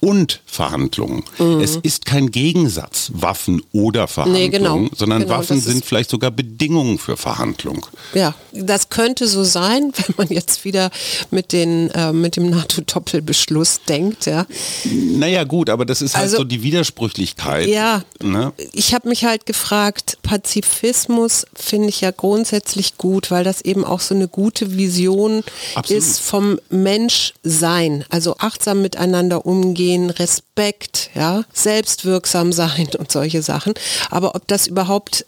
und 0.04 0.42
Verhandlungen. 0.44 1.24
Mhm. 1.38 1.60
Es 1.60 1.76
ist 1.76 2.04
kein 2.04 2.30
Gegensatz, 2.30 3.10
Waffen 3.14 3.62
oder 3.72 4.06
Verhandlungen, 4.06 4.50
nee, 4.50 4.50
genau. 4.50 4.86
sondern 4.94 5.22
genau, 5.22 5.38
Waffen 5.38 5.58
sind 5.58 5.82
vielleicht 5.82 6.10
sogar 6.10 6.30
Bedingungen 6.30 6.98
für 6.98 7.16
Verhandlung. 7.16 7.86
Ja, 8.12 8.34
das 8.52 8.90
könnte 8.90 9.26
so 9.26 9.44
sein, 9.44 9.92
wenn 10.06 10.14
man 10.18 10.28
jetzt 10.28 10.66
wieder 10.66 10.90
mit, 11.30 11.52
den, 11.52 11.90
äh, 11.92 12.12
mit 12.12 12.36
dem 12.36 12.50
NATO-Doppelbeschluss 12.50 13.80
denkt. 13.88 14.26
Ja. 14.26 14.46
Naja 14.84 15.44
gut, 15.44 15.70
aber 15.70 15.86
das 15.86 16.02
ist 16.02 16.16
halt 16.16 16.24
also, 16.24 16.36
so 16.38 16.44
die 16.44 16.62
Widersprüchlichkeit. 16.62 17.68
Ja, 17.68 18.02
ne? 18.22 18.52
ich 18.74 18.92
habe 18.92 19.08
mich 19.08 19.24
halt 19.24 19.46
gefragt, 19.46 20.18
Pazifismus 20.22 21.46
finde 21.54 21.88
ich 21.88 22.02
ja 22.02 22.10
grundsätzlich 22.10 22.98
gut, 22.98 23.30
weil 23.30 23.42
das 23.42 23.62
eben 23.62 23.86
auch 23.86 24.00
so 24.00 24.14
eine 24.14 24.28
gute 24.28 24.76
Vision 24.76 25.42
Absolut. 25.74 26.02
ist 26.02 26.20
vom 26.20 26.60
Menschsein, 26.68 28.04
also 28.10 28.36
achtsam 28.38 28.82
miteinander 28.82 29.46
umgehen 29.46 29.93
Umgehen, 29.94 30.10
Respekt, 30.10 31.10
ja, 31.14 31.44
selbstwirksam 31.52 32.52
sein 32.52 32.88
und 32.98 33.12
solche 33.12 33.42
Sachen. 33.42 33.74
Aber 34.10 34.34
ob 34.34 34.46
das 34.48 34.66
überhaupt 34.66 35.24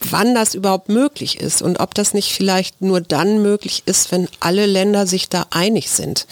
wann 0.00 0.34
das 0.34 0.54
überhaupt 0.54 0.88
möglich 0.88 1.40
ist 1.40 1.62
und 1.62 1.80
ob 1.80 1.94
das 1.94 2.14
nicht 2.14 2.32
vielleicht 2.32 2.80
nur 2.80 3.00
dann 3.00 3.42
möglich 3.42 3.82
ist, 3.86 4.12
wenn 4.12 4.28
alle 4.40 4.66
Länder 4.66 5.06
sich 5.06 5.28
da 5.28 5.46
einig 5.50 5.90
sind. 5.90 6.26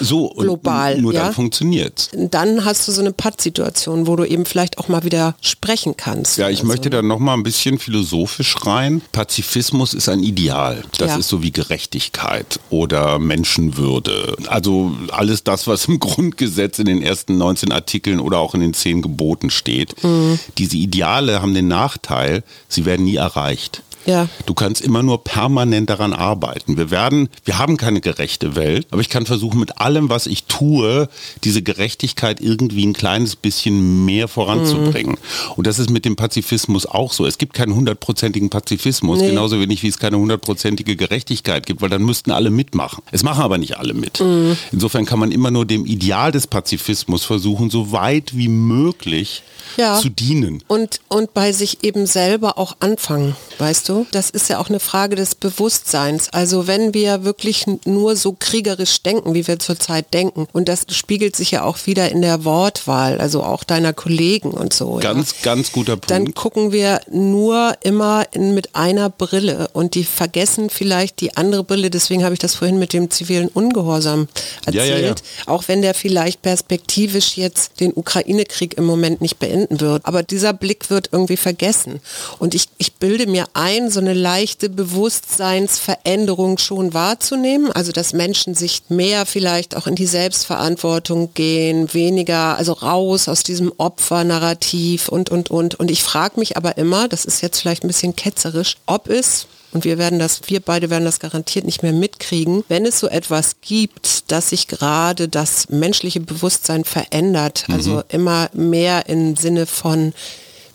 So 0.00 0.30
global. 0.30 1.00
Nur 1.00 1.12
ja? 1.12 1.24
dann 1.24 1.34
funktioniert. 1.34 2.10
Dann 2.12 2.64
hast 2.64 2.86
du 2.88 2.92
so 2.92 3.00
eine 3.00 3.12
Pattsituation, 3.12 4.06
wo 4.06 4.16
du 4.16 4.24
eben 4.24 4.46
vielleicht 4.46 4.78
auch 4.78 4.88
mal 4.88 5.04
wieder 5.04 5.34
sprechen 5.40 5.96
kannst. 5.96 6.38
Ja, 6.38 6.48
ich 6.48 6.62
möchte 6.62 6.84
so. 6.84 6.90
da 6.90 7.02
noch 7.02 7.18
mal 7.18 7.34
ein 7.34 7.42
bisschen 7.42 7.78
philosophisch 7.78 8.54
rein. 8.64 9.02
Pazifismus 9.12 9.94
ist 9.94 10.08
ein 10.08 10.22
Ideal. 10.22 10.82
Das 10.98 11.10
ja. 11.10 11.16
ist 11.16 11.28
so 11.28 11.42
wie 11.42 11.50
Gerechtigkeit 11.50 12.60
oder 12.70 13.18
Menschenwürde. 13.18 14.36
Also 14.46 14.92
alles 15.10 15.44
das, 15.44 15.66
was 15.66 15.86
im 15.86 15.98
Grundgesetz 16.00 16.78
in 16.78 16.86
den 16.86 17.02
ersten 17.02 17.38
19 17.38 17.72
Artikeln 17.72 18.20
oder 18.20 18.38
auch 18.38 18.54
in 18.54 18.60
den 18.60 18.74
zehn 18.74 19.02
Geboten 19.02 19.50
steht. 19.50 20.02
Mhm. 20.02 20.38
Diese 20.58 20.76
Ideale 20.76 21.42
haben 21.42 21.54
den 21.54 21.68
Nachteil, 21.68 22.42
sie 22.68 22.84
werden 22.84 22.99
nie 23.00 23.16
erreicht. 23.16 23.82
Ja. 24.06 24.28
Du 24.46 24.54
kannst 24.54 24.80
immer 24.80 25.02
nur 25.02 25.22
permanent 25.24 25.90
daran 25.90 26.12
arbeiten. 26.12 26.76
Wir 26.76 26.90
werden, 26.90 27.28
wir 27.44 27.58
haben 27.58 27.76
keine 27.76 28.00
gerechte 28.00 28.56
Welt, 28.56 28.86
aber 28.90 29.00
ich 29.00 29.08
kann 29.08 29.26
versuchen, 29.26 29.60
mit 29.60 29.78
allem, 29.78 30.08
was 30.08 30.26
ich 30.26 30.44
tue, 30.44 31.08
diese 31.44 31.62
Gerechtigkeit 31.62 32.40
irgendwie 32.40 32.86
ein 32.86 32.92
kleines 32.92 33.36
bisschen 33.36 34.04
mehr 34.04 34.28
voranzubringen. 34.28 35.12
Mhm. 35.12 35.52
Und 35.56 35.66
das 35.66 35.78
ist 35.78 35.90
mit 35.90 36.04
dem 36.04 36.16
Pazifismus 36.16 36.86
auch 36.86 37.12
so. 37.12 37.26
Es 37.26 37.38
gibt 37.38 37.54
keinen 37.54 37.74
hundertprozentigen 37.74 38.50
Pazifismus, 38.50 39.20
nee. 39.20 39.28
genauso 39.28 39.60
wenig 39.60 39.82
wie 39.82 39.88
es 39.88 39.98
keine 39.98 40.18
hundertprozentige 40.18 40.96
Gerechtigkeit 40.96 41.66
gibt, 41.66 41.82
weil 41.82 41.90
dann 41.90 42.02
müssten 42.02 42.30
alle 42.30 42.50
mitmachen. 42.50 43.02
Es 43.10 43.22
machen 43.22 43.42
aber 43.42 43.58
nicht 43.58 43.78
alle 43.78 43.94
mit. 43.94 44.20
Mhm. 44.20 44.56
Insofern 44.72 45.04
kann 45.04 45.18
man 45.18 45.32
immer 45.32 45.50
nur 45.50 45.66
dem 45.66 45.86
Ideal 45.86 46.32
des 46.32 46.46
Pazifismus 46.46 47.24
versuchen, 47.24 47.70
so 47.70 47.92
weit 47.92 48.36
wie 48.36 48.48
möglich 48.48 49.42
ja. 49.76 49.98
zu 49.98 50.08
dienen. 50.08 50.62
Und, 50.68 51.00
und 51.08 51.34
bei 51.34 51.52
sich 51.52 51.84
eben 51.84 52.06
selber 52.06 52.58
auch 52.58 52.76
anfangen, 52.80 53.36
weißt 53.58 53.88
du? 53.88 53.89
Das 54.10 54.30
ist 54.30 54.48
ja 54.48 54.58
auch 54.58 54.68
eine 54.68 54.80
Frage 54.80 55.16
des 55.16 55.34
Bewusstseins. 55.34 56.28
Also 56.32 56.66
wenn 56.66 56.92
wir 56.94 57.24
wirklich 57.24 57.66
nur 57.84 58.16
so 58.16 58.36
kriegerisch 58.38 59.02
denken, 59.02 59.34
wie 59.34 59.46
wir 59.46 59.58
zurzeit 59.58 60.12
denken, 60.12 60.48
und 60.52 60.68
das 60.68 60.86
spiegelt 60.90 61.36
sich 61.36 61.52
ja 61.52 61.64
auch 61.64 61.78
wieder 61.86 62.10
in 62.10 62.22
der 62.22 62.44
Wortwahl, 62.44 63.20
also 63.20 63.42
auch 63.42 63.64
deiner 63.64 63.92
Kollegen 63.92 64.50
und 64.50 64.72
so. 64.72 64.96
Ganz, 64.96 65.30
ja. 65.30 65.54
ganz 65.54 65.72
guter 65.72 65.92
Punkt. 65.92 66.10
Dann 66.10 66.34
gucken 66.34 66.72
wir 66.72 67.00
nur 67.10 67.74
immer 67.82 68.26
in, 68.32 68.54
mit 68.54 68.74
einer 68.74 69.08
Brille 69.08 69.68
und 69.72 69.94
die 69.94 70.04
vergessen 70.04 70.68
vielleicht 70.68 71.20
die 71.20 71.36
andere 71.36 71.64
Brille. 71.64 71.90
Deswegen 71.90 72.24
habe 72.24 72.34
ich 72.34 72.40
das 72.40 72.54
vorhin 72.54 72.78
mit 72.78 72.92
dem 72.92 73.10
zivilen 73.10 73.48
Ungehorsam 73.48 74.28
erzählt. 74.66 74.88
Ja, 74.88 74.98
ja, 74.98 75.14
auch 75.46 75.64
wenn 75.68 75.80
der 75.80 75.94
vielleicht 75.94 76.42
perspektivisch 76.42 77.36
jetzt 77.36 77.80
den 77.80 77.92
Ukraine-Krieg 77.94 78.76
im 78.76 78.84
Moment 78.84 79.20
nicht 79.20 79.38
beendet 79.38 79.60
finden 79.60 79.80
wird. 79.80 80.06
Aber 80.06 80.22
dieser 80.22 80.52
Blick 80.52 80.90
wird 80.90 81.10
irgendwie 81.12 81.36
vergessen. 81.36 82.00
Und 82.38 82.54
ich, 82.54 82.68
ich 82.78 82.94
bilde 82.94 83.26
mir 83.26 83.46
ein, 83.54 83.79
so 83.88 84.00
eine 84.00 84.12
leichte 84.12 84.68
Bewusstseinsveränderung 84.68 86.58
schon 86.58 86.92
wahrzunehmen. 86.92 87.72
Also 87.72 87.92
dass 87.92 88.12
Menschen 88.12 88.54
sich 88.54 88.82
mehr 88.88 89.24
vielleicht 89.24 89.76
auch 89.76 89.86
in 89.86 89.94
die 89.94 90.06
Selbstverantwortung 90.06 91.32
gehen, 91.34 91.94
weniger, 91.94 92.58
also 92.58 92.72
raus 92.72 93.28
aus 93.28 93.44
diesem 93.44 93.72
Opfernarrativ 93.78 95.08
und, 95.08 95.30
und, 95.30 95.50
und. 95.50 95.76
Und 95.76 95.90
ich 95.90 96.02
frage 96.02 96.38
mich 96.38 96.56
aber 96.56 96.76
immer, 96.76 97.08
das 97.08 97.24
ist 97.24 97.40
jetzt 97.40 97.60
vielleicht 97.60 97.84
ein 97.84 97.88
bisschen 97.88 98.16
ketzerisch, 98.16 98.76
ob 98.86 99.08
es 99.08 99.46
und 99.72 99.84
wir 99.84 99.98
werden 99.98 100.18
das, 100.18 100.42
wir 100.46 100.60
beide 100.60 100.90
werden 100.90 101.04
das 101.04 101.20
garantiert 101.20 101.64
nicht 101.64 101.82
mehr 101.82 101.92
mitkriegen, 101.92 102.64
wenn 102.68 102.84
es 102.86 102.98
so 102.98 103.08
etwas 103.08 103.60
gibt, 103.60 104.30
dass 104.30 104.50
sich 104.50 104.66
gerade 104.66 105.28
das 105.28 105.68
menschliche 105.68 106.20
Bewusstsein 106.20 106.84
verändert, 106.84 107.64
mhm. 107.68 107.74
also 107.74 108.02
immer 108.08 108.50
mehr 108.52 109.08
im 109.08 109.36
Sinne 109.36 109.66
von 109.66 110.12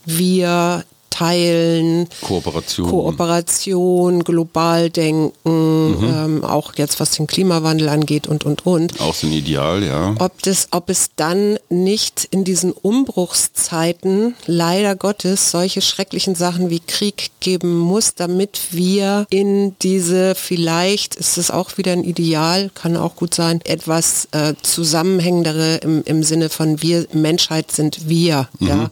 wir 0.06 0.86
Teilen, 1.16 2.10
Kooperation. 2.22 2.90
Kooperation, 2.90 4.24
global 4.26 4.90
denken, 4.90 5.32
mhm. 5.46 6.04
ähm, 6.04 6.44
auch 6.44 6.74
jetzt 6.76 7.00
was 7.00 7.12
den 7.12 7.26
Klimawandel 7.26 7.88
angeht 7.88 8.28
und 8.28 8.44
und 8.44 8.66
und. 8.66 9.00
Auch 9.00 9.14
so 9.14 9.28
ein 9.28 9.32
Ideal, 9.32 9.82
ja. 9.82 10.14
Ob 10.20 10.42
das, 10.42 10.68
ob 10.72 10.90
es 10.90 11.12
dann 11.16 11.58
nicht 11.70 12.28
in 12.32 12.44
diesen 12.44 12.74
Umbruchszeiten 12.74 14.36
leider 14.46 14.98
Gottes 14.98 15.52
solche 15.52 15.82
schrecklichen 15.82 16.36
Sachen 16.36 16.70
wie 16.70 16.82
Krieg 16.82 17.32
geben 17.40 17.78
muss, 17.78 18.16
damit 18.16 18.60
wir 18.72 19.26
in 19.30 19.80
diese 19.80 20.36
vielleicht 20.36 21.16
ist 21.16 21.38
es 21.38 21.50
auch 21.50 21.78
wieder 21.78 21.94
ein 21.94 22.04
Ideal, 22.04 22.72
kann 22.76 22.98
auch 22.98 23.16
gut 23.16 23.34
sein, 23.34 23.62
etwas 23.64 24.28
äh, 24.32 24.54
zusammenhängendere 24.62 25.78
im, 25.78 26.04
im 26.04 26.24
Sinne 26.24 26.50
von 26.50 26.82
wir 26.82 27.08
Menschheit 27.14 27.72
sind 27.72 28.10
wir. 28.10 28.50
Mhm. 28.60 28.68
Ja. 28.68 28.90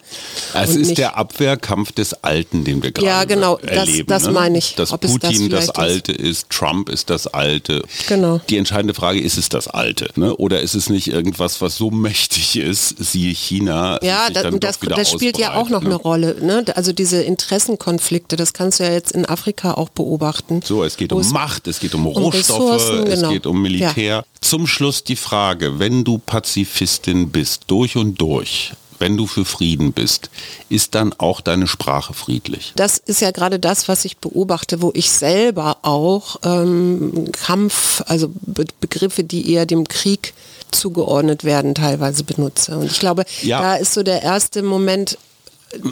Es 0.54 0.78
ist 0.78 0.98
der 0.98 1.18
Abwehrkampf 1.18 1.92
des 1.92 2.13
Alten, 2.22 2.64
den 2.64 2.84
wir 2.84 2.92
gerade 2.92 3.08
ja, 3.08 3.24
genau, 3.24 3.58
erleben. 3.58 4.08
Das, 4.08 4.24
das 4.24 4.28
ne? 4.28 4.40
meine 4.40 4.58
ich. 4.58 4.76
Dass 4.76 4.92
Ob 4.92 5.02
Putin 5.02 5.50
das, 5.50 5.68
das, 5.68 5.76
Alte 5.76 6.12
ist. 6.12 6.34
ist, 6.34 6.50
Trump 6.50 6.90
ist 6.90 7.10
das 7.10 7.28
Alte. 7.28 7.84
Genau. 8.08 8.42
Die 8.50 8.58
entscheidende 8.58 8.94
Frage, 8.94 9.20
ist 9.20 9.38
es 9.38 9.50
das 9.50 9.68
Alte? 9.68 10.10
Ne? 10.16 10.36
Oder 10.36 10.62
ist 10.62 10.74
es 10.74 10.90
nicht 10.90 11.08
irgendwas, 11.08 11.62
was 11.62 11.76
so 11.76 11.92
mächtig 11.92 12.58
ist, 12.58 12.96
siehe 12.98 13.34
China? 13.34 14.00
Ja, 14.02 14.30
das, 14.30 14.46
das, 14.60 14.80
das 14.80 15.12
spielt 15.12 15.38
ja 15.38 15.54
auch 15.54 15.70
noch 15.70 15.82
ne? 15.82 15.88
eine 15.88 15.96
Rolle. 15.96 16.38
Ne? 16.42 16.66
Also 16.76 16.92
diese 16.92 17.22
Interessenkonflikte, 17.22 18.36
das 18.36 18.54
kannst 18.54 18.80
du 18.80 18.84
ja 18.84 18.92
jetzt 18.92 19.12
in 19.12 19.26
Afrika 19.26 19.74
auch 19.74 19.90
beobachten. 19.90 20.62
So, 20.64 20.84
es 20.84 20.98
geht 20.98 21.14
um 21.14 21.30
Macht, 21.32 21.68
es 21.68 21.80
geht 21.80 21.94
um, 21.96 22.08
um 22.08 22.24
Rohstoffe, 22.24 22.90
es 23.06 23.20
genau. 23.20 23.30
geht 23.30 23.46
um 23.46 23.62
Militär. 23.62 24.04
Ja. 24.04 24.24
Zum 24.42 24.68
Schluss 24.68 25.04
die 25.04 25.16
Frage, 25.16 25.80
wenn 25.80 26.04
du 26.04 26.18
Pazifistin 26.18 27.30
bist, 27.30 27.64
durch 27.68 27.96
und 27.96 28.20
durch, 28.20 28.74
wenn 29.00 29.18
du 29.18 29.28
für 29.28 29.46
Frieden 29.46 29.94
bist, 29.94 30.30
ist 30.70 30.96
dann 30.96 31.14
auch 31.18 31.42
deine 31.42 31.68
Sprache 31.68 32.14
friedlich? 32.14 32.74
Das 32.76 32.98
ist 32.98 33.22
ja 33.22 33.32
gerade 33.32 33.60
das, 33.60 33.88
was 33.88 34.06
ich 34.06 34.18
beobachte, 34.18 34.82
wo 34.82 34.92
ich 34.94 35.10
selber 35.10 35.78
auch 35.82 36.38
ähm, 36.44 37.32
Kampf, 37.32 38.04
also 38.08 38.32
Be 38.34 38.66
Begriffe, 38.80 39.24
die 39.24 39.52
eher 39.52 39.66
dem 39.66 39.88
Krieg 39.88 40.34
zugeordnet 40.72 41.44
werden, 41.44 41.76
teilweise 41.76 42.24
benutze. 42.24 42.78
Und 42.78 42.86
ich 42.86 43.00
glaube, 43.00 43.26
ja. 43.42 43.62
da 43.62 43.76
ist 43.76 43.94
so 43.94 44.04
der 44.04 44.24
erste 44.24 44.64
Moment 44.64 45.18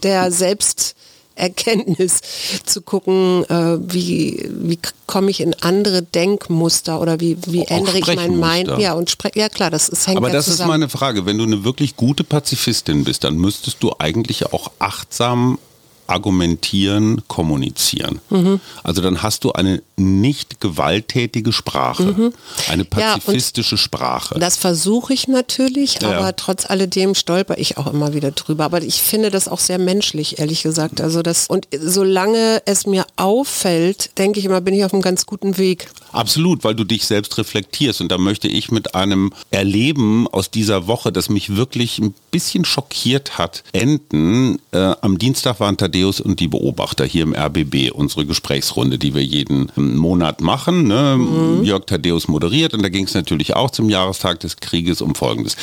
der 0.04 0.32
Selbst 0.32 0.96
Erkenntnis 1.42 2.22
zu 2.66 2.82
gucken, 2.82 3.44
äh, 3.50 3.78
wie, 3.94 4.48
wie 4.50 4.80
komme 5.08 5.32
ich 5.32 5.42
in 5.42 5.54
andere 5.62 6.04
Denkmuster 6.04 7.02
oder 7.02 7.20
wie, 7.20 7.38
wie 7.48 7.64
ändere 7.66 7.98
ich 7.98 8.16
mein 8.16 8.40
Mind. 8.40 8.72
Ja, 8.80 8.94
und 8.94 9.10
sprech, 9.10 9.34
ja 9.36 9.50
klar, 9.50 9.70
das 9.72 9.90
ist 9.90 10.08
hängt 10.08 10.18
Aber 10.18 10.28
ja 10.28 10.34
das 10.36 10.46
zusammen. 10.46 10.70
ist 10.70 10.74
meine 10.74 10.90
Frage. 10.90 11.26
Wenn 11.26 11.38
du 11.38 11.44
eine 11.44 11.64
wirklich 11.64 11.96
gute 11.96 12.24
Pazifistin 12.24 13.04
bist, 13.04 13.24
dann 13.24 13.36
müsstest 13.36 13.82
du 13.84 13.94
eigentlich 13.98 14.54
auch 14.54 14.72
achtsam 14.80 15.58
argumentieren, 16.12 17.22
kommunizieren. 17.30 18.20
Mhm. 18.30 18.60
Also 18.84 19.02
dann 19.02 19.24
hast 19.24 19.46
du 19.46 19.54
eine 19.54 19.82
nicht 19.96 20.60
gewalttätige 20.60 21.54
Sprache, 21.54 22.04
mhm. 22.04 22.34
eine 22.70 22.84
pazifistische 22.84 23.76
ja, 23.76 23.82
Sprache. 23.82 24.38
Das 24.38 24.58
versuche 24.58 25.14
ich 25.14 25.30
natürlich, 25.30 26.02
ja. 26.02 26.12
aber 26.12 26.36
trotz 26.36 26.70
alledem 26.70 27.16
stolper 27.16 27.58
ich 27.58 27.78
auch 27.78 27.88
immer 27.88 28.14
wieder 28.14 28.32
drüber. 28.32 28.66
Aber 28.66 28.82
ich 28.82 29.02
finde 29.02 29.32
das 29.32 29.48
auch 29.48 29.60
sehr 29.60 29.80
menschlich, 29.80 30.40
ehrlich 30.40 30.64
gesagt. 30.64 31.00
Also 31.00 31.22
das 31.22 31.48
und 31.48 31.68
solange 31.80 32.62
es 32.66 32.86
mir 32.86 33.06
auffällt, 33.16 34.18
denke 34.18 34.40
ich 34.40 34.46
immer, 34.46 34.60
bin 34.60 34.74
ich 34.74 34.84
auf 34.84 34.94
einem 34.94 35.02
ganz 35.02 35.26
guten 35.26 35.58
Weg. 35.58 35.88
Absolut, 36.12 36.66
weil 36.66 36.76
du 36.76 36.84
dich 36.84 37.06
selbst 37.06 37.38
reflektierst. 37.38 38.02
Und 38.02 38.12
da 38.12 38.18
möchte 38.18 38.50
ich 38.50 38.70
mit 38.70 38.96
einem 38.96 39.32
Erleben 39.50 40.28
aus 40.28 40.52
dieser 40.52 40.88
Woche, 40.88 41.14
das 41.14 41.30
mich 41.30 41.56
wirklich 41.56 42.00
ein 42.00 42.14
bisschen 42.32 42.66
schockiert 42.66 43.38
hat, 43.38 43.64
enden. 43.74 44.60
Äh, 44.72 44.96
am 45.02 45.18
Dienstag 45.18 45.60
waren 45.60 45.78
Thaddeus 45.78 46.22
und 46.22 46.40
die 46.40 46.48
Beobachter 46.48 47.06
hier 47.06 47.24
im 47.24 47.36
RBB, 47.36 47.92
unsere 47.92 48.26
Gesprächsrunde, 48.26 48.98
die 48.98 49.14
wir 49.14 49.24
jeden 49.24 49.72
Monat 49.76 50.42
machen. 50.42 50.88
Ne? 50.88 51.18
Mhm. 51.18 51.64
Jörg 51.64 51.86
Thaddeus 51.86 52.28
moderiert 52.28 52.74
und 52.74 52.82
da 52.82 52.90
ging 52.90 53.06
es 53.06 53.14
natürlich 53.14 53.56
auch 53.56 53.70
zum 53.70 53.90
Jahrestag 53.90 54.40
des 54.40 54.58
Krieges 54.58 55.02
um 55.02 55.14
Folgendes. 55.14 55.58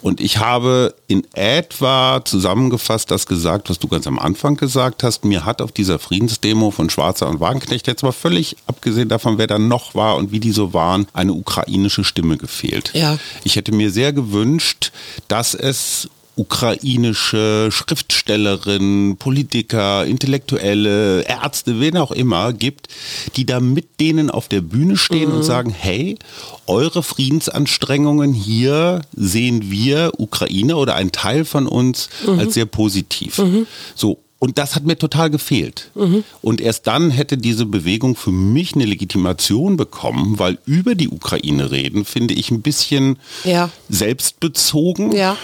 Und 0.00 0.20
ich 0.20 0.38
habe 0.38 0.94
in 1.06 1.26
etwa 1.34 2.24
zusammengefasst 2.24 3.10
das 3.10 3.26
gesagt, 3.26 3.68
was 3.68 3.78
du 3.78 3.88
ganz 3.88 4.06
am 4.06 4.18
Anfang 4.18 4.56
gesagt 4.56 5.02
hast. 5.02 5.24
Mir 5.24 5.44
hat 5.44 5.60
auf 5.60 5.72
dieser 5.72 5.98
Friedensdemo 5.98 6.70
von 6.70 6.88
Schwarzer 6.88 7.28
und 7.28 7.40
Wagenknecht 7.40 7.86
jetzt 7.86 8.02
mal 8.02 8.12
völlig 8.12 8.56
abgesehen 8.66 9.08
davon, 9.08 9.36
wer 9.36 9.46
da 9.46 9.58
noch 9.58 9.94
war 9.94 10.16
und 10.16 10.32
wie 10.32 10.40
die 10.40 10.52
so 10.52 10.72
waren, 10.72 11.06
eine 11.12 11.34
ukrainische 11.34 12.02
Stimme 12.02 12.38
gefehlt. 12.38 12.92
Ja. 12.94 13.18
Ich 13.44 13.56
hätte 13.56 13.72
mir 13.72 13.90
sehr 13.90 14.12
gewünscht, 14.12 14.90
dass 15.28 15.54
es 15.54 16.08
ukrainische 16.36 17.68
Schriftstellerinnen, 17.70 19.16
Politiker, 19.16 20.04
Intellektuelle, 20.04 21.22
Ärzte, 21.22 21.80
wen 21.80 21.96
auch 21.96 22.10
immer 22.10 22.52
gibt, 22.52 22.88
die 23.36 23.46
da 23.46 23.60
mit 23.60 24.00
denen 24.00 24.30
auf 24.30 24.48
der 24.48 24.60
Bühne 24.60 24.96
stehen 24.96 25.30
mhm. 25.30 25.36
und 25.36 25.42
sagen, 25.44 25.70
hey, 25.70 26.18
eure 26.66 27.02
Friedensanstrengungen 27.02 28.32
hier 28.32 29.02
sehen 29.14 29.70
wir 29.70 30.12
Ukraine 30.18 30.76
oder 30.76 30.96
ein 30.96 31.12
Teil 31.12 31.44
von 31.44 31.66
uns 31.66 32.08
mhm. 32.26 32.38
als 32.38 32.54
sehr 32.54 32.66
positiv. 32.66 33.38
Mhm. 33.38 33.66
So, 33.94 34.23
und 34.44 34.58
das 34.58 34.74
hat 34.74 34.84
mir 34.84 34.98
total 34.98 35.30
gefehlt. 35.30 35.90
Mhm. 35.94 36.22
Und 36.42 36.60
erst 36.60 36.86
dann 36.86 37.10
hätte 37.10 37.38
diese 37.38 37.64
Bewegung 37.64 38.14
für 38.14 38.30
mich 38.30 38.74
eine 38.74 38.84
Legitimation 38.84 39.78
bekommen, 39.78 40.38
weil 40.38 40.58
über 40.66 40.94
die 40.94 41.08
Ukraine 41.08 41.70
reden, 41.70 42.04
finde 42.04 42.34
ich 42.34 42.50
ein 42.50 42.60
bisschen 42.60 43.16
ja. 43.44 43.70
selbstbezogen. 43.88 45.12
Ja. 45.12 45.38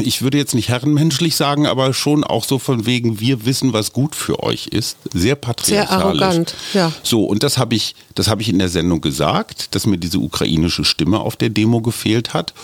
Ich 0.00 0.22
würde 0.22 0.38
jetzt 0.38 0.54
nicht 0.54 0.70
herrenmenschlich 0.70 1.36
sagen, 1.36 1.66
aber 1.66 1.92
schon 1.92 2.24
auch 2.24 2.44
so 2.44 2.58
von 2.58 2.86
wegen, 2.86 3.20
wir 3.20 3.44
wissen, 3.44 3.74
was 3.74 3.92
gut 3.92 4.14
für 4.14 4.42
euch 4.42 4.68
ist. 4.68 4.96
Sehr 5.12 5.34
patriarchalisch. 5.34 6.18
Sehr 6.18 6.26
arrogant, 6.30 6.54
ja. 6.72 6.92
So, 7.02 7.22
und 7.26 7.42
das 7.42 7.58
habe 7.58 7.74
ich, 7.74 7.94
das 8.14 8.28
habe 8.28 8.40
ich 8.40 8.48
in 8.48 8.58
der 8.58 8.70
Sendung 8.70 9.02
gesagt, 9.02 9.74
dass 9.74 9.84
mir 9.84 9.98
diese 9.98 10.20
ukrainische 10.20 10.86
Stimme 10.86 11.20
auf 11.20 11.36
der 11.36 11.50
Demo 11.50 11.82
gefehlt 11.82 12.32
hat. 12.32 12.54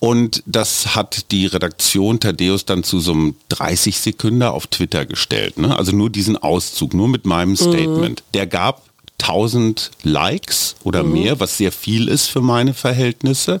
Und 0.00 0.42
das 0.46 0.96
hat 0.96 1.30
die 1.30 1.44
Redaktion 1.46 2.20
Thaddeus 2.20 2.64
dann 2.64 2.82
zu 2.82 3.00
so 3.00 3.12
einem 3.12 3.36
30 3.50 3.98
Sekunden 3.98 4.42
auf 4.42 4.66
Twitter 4.66 5.04
gestellt. 5.04 5.58
Ne? 5.58 5.76
Also 5.76 5.92
nur 5.92 6.08
diesen 6.08 6.38
Auszug, 6.38 6.94
nur 6.94 7.06
mit 7.06 7.26
meinem 7.26 7.50
mhm. 7.50 7.56
Statement. 7.56 8.20
Mhm. 8.20 8.32
Der 8.32 8.46
gab 8.46 8.82
1000 9.22 9.90
Likes 10.02 10.76
oder 10.82 11.02
mhm. 11.02 11.12
mehr, 11.12 11.40
was 11.40 11.56
sehr 11.56 11.72
viel 11.72 12.08
ist 12.08 12.26
für 12.26 12.40
meine 12.40 12.74
Verhältnisse. 12.74 13.60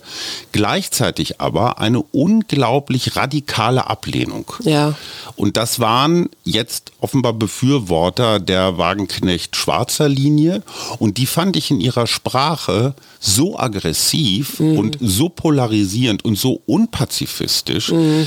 Gleichzeitig 0.52 1.40
aber 1.40 1.78
eine 1.78 2.02
unglaublich 2.02 3.16
radikale 3.16 3.86
Ablehnung. 3.86 4.52
Ja. 4.62 4.94
Und 5.36 5.56
das 5.56 5.80
waren 5.80 6.28
jetzt 6.44 6.92
offenbar 7.00 7.32
Befürworter 7.32 8.40
der 8.40 8.78
Wagenknecht-Schwarzer 8.78 10.08
Linie. 10.08 10.62
Und 10.98 11.18
die 11.18 11.26
fand 11.26 11.56
ich 11.56 11.70
in 11.70 11.80
ihrer 11.80 12.06
Sprache 12.06 12.94
so 13.20 13.58
aggressiv 13.58 14.60
mhm. 14.60 14.78
und 14.78 14.98
so 15.00 15.28
polarisierend 15.28 16.24
und 16.24 16.36
so 16.36 16.62
unpazifistisch, 16.66 17.92
mhm 17.92 18.26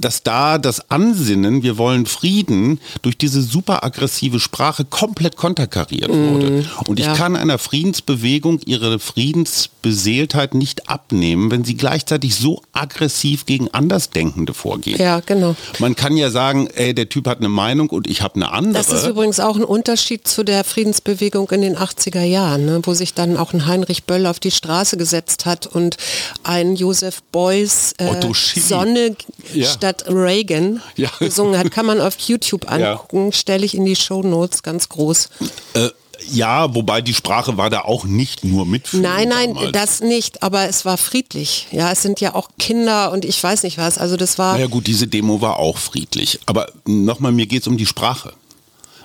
dass 0.00 0.22
da 0.22 0.58
das 0.58 0.90
Ansinnen, 0.90 1.62
wir 1.62 1.78
wollen 1.78 2.06
Frieden, 2.06 2.80
durch 3.02 3.16
diese 3.16 3.42
super 3.42 3.84
aggressive 3.84 4.40
Sprache 4.40 4.84
komplett 4.84 5.36
konterkariert 5.36 6.10
wurde. 6.10 6.50
Mm, 6.50 6.64
und 6.88 6.98
ich 6.98 7.06
ja. 7.06 7.14
kann 7.14 7.36
einer 7.36 7.58
Friedensbewegung 7.58 8.60
ihre 8.66 8.98
Friedensbeseeltheit 8.98 10.54
nicht 10.54 10.88
abnehmen, 10.88 11.50
wenn 11.50 11.64
sie 11.64 11.76
gleichzeitig 11.76 12.34
so 12.34 12.62
aggressiv 12.72 13.46
gegen 13.46 13.68
Andersdenkende 13.68 14.54
vorgehen. 14.54 15.00
Ja, 15.00 15.20
genau. 15.20 15.56
Man 15.78 15.96
kann 15.96 16.16
ja 16.16 16.30
sagen, 16.30 16.68
ey, 16.74 16.94
der 16.94 17.08
Typ 17.08 17.26
hat 17.26 17.38
eine 17.38 17.48
Meinung 17.48 17.90
und 17.90 18.06
ich 18.06 18.22
habe 18.22 18.36
eine 18.36 18.52
andere. 18.52 18.82
Das 18.82 18.92
ist 18.92 19.06
übrigens 19.06 19.40
auch 19.40 19.56
ein 19.56 19.64
Unterschied 19.64 20.28
zu 20.28 20.44
der 20.44 20.64
Friedensbewegung 20.64 21.50
in 21.50 21.62
den 21.62 21.76
80er 21.76 22.22
Jahren, 22.22 22.66
ne, 22.66 22.80
wo 22.82 22.94
sich 22.94 23.14
dann 23.14 23.36
auch 23.36 23.52
ein 23.52 23.66
Heinrich 23.66 24.04
Böll 24.04 24.26
auf 24.26 24.40
die 24.40 24.50
Straße 24.50 24.96
gesetzt 24.96 25.46
hat 25.46 25.66
und 25.66 25.96
ein 26.42 26.76
Josef 26.76 27.22
Beuys 27.32 27.94
äh, 27.98 28.14
Sonne 28.60 29.16
ja 29.54 29.77
statt 29.78 30.04
Reagan 30.08 30.82
ja. 30.96 31.10
gesungen 31.18 31.58
hat. 31.58 31.70
Kann 31.70 31.86
man 31.86 32.00
auf 32.00 32.18
YouTube 32.18 32.70
angucken, 32.70 33.26
ja. 33.26 33.32
stelle 33.32 33.64
ich 33.64 33.74
in 33.74 33.84
die 33.84 33.96
Show 33.96 34.22
Notes 34.22 34.62
ganz 34.62 34.88
groß. 34.88 35.30
Äh, 35.74 35.88
ja, 36.30 36.74
wobei 36.74 37.00
die 37.00 37.14
Sprache 37.14 37.56
war 37.56 37.70
da 37.70 37.82
auch 37.82 38.04
nicht 38.04 38.44
nur 38.44 38.66
mit. 38.66 38.92
Nein, 38.92 39.28
nein, 39.28 39.54
damals. 39.54 39.72
das 39.72 40.00
nicht, 40.00 40.42
aber 40.42 40.68
es 40.68 40.84
war 40.84 40.98
friedlich. 40.98 41.68
Ja, 41.70 41.92
es 41.92 42.02
sind 42.02 42.20
ja 42.20 42.34
auch 42.34 42.50
Kinder 42.58 43.12
und 43.12 43.24
ich 43.24 43.42
weiß 43.42 43.62
nicht 43.62 43.78
was. 43.78 43.98
Also 43.98 44.16
das 44.16 44.38
war. 44.38 44.54
Naja 44.54 44.66
gut, 44.66 44.86
diese 44.86 45.06
Demo 45.06 45.40
war 45.40 45.58
auch 45.58 45.78
friedlich. 45.78 46.40
Aber 46.46 46.70
nochmal, 46.86 47.32
mir 47.32 47.46
geht 47.46 47.62
es 47.62 47.68
um 47.68 47.76
die 47.76 47.86
Sprache. 47.86 48.32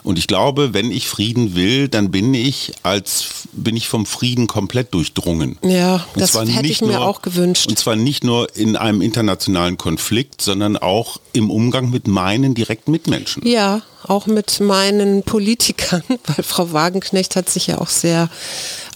Und 0.03 0.19
ich 0.19 0.27
glaube, 0.27 0.73
wenn 0.73 0.91
ich 0.91 1.07
Frieden 1.07 1.55
will, 1.55 1.87
dann 1.87 2.11
bin 2.11 2.33
ich 2.33 2.73
als 2.83 3.25
bin 3.53 3.75
ich 3.77 3.87
vom 3.87 4.05
Frieden 4.05 4.47
komplett 4.47 4.93
durchdrungen. 4.93 5.57
Ja, 5.63 6.05
und 6.13 6.21
das 6.21 6.33
hätte 6.35 6.67
ich 6.67 6.81
mir 6.81 6.93
nur, 6.93 7.07
auch 7.07 7.21
gewünscht. 7.21 7.67
Und 7.69 7.77
zwar 7.77 7.95
nicht 7.95 8.23
nur 8.23 8.55
in 8.55 8.75
einem 8.75 9.01
internationalen 9.01 9.77
Konflikt, 9.77 10.41
sondern 10.41 10.77
auch 10.77 11.19
im 11.33 11.49
Umgang 11.49 11.89
mit 11.89 12.07
meinen 12.07 12.55
direkten 12.55 12.91
Mitmenschen. 12.91 13.45
Ja, 13.47 13.81
auch 14.05 14.25
mit 14.27 14.59
meinen 14.59 15.23
Politikern, 15.23 16.03
weil 16.25 16.43
Frau 16.43 16.73
Wagenknecht 16.73 17.35
hat 17.35 17.49
sich 17.49 17.67
ja 17.67 17.79
auch 17.79 17.89
sehr 17.89 18.29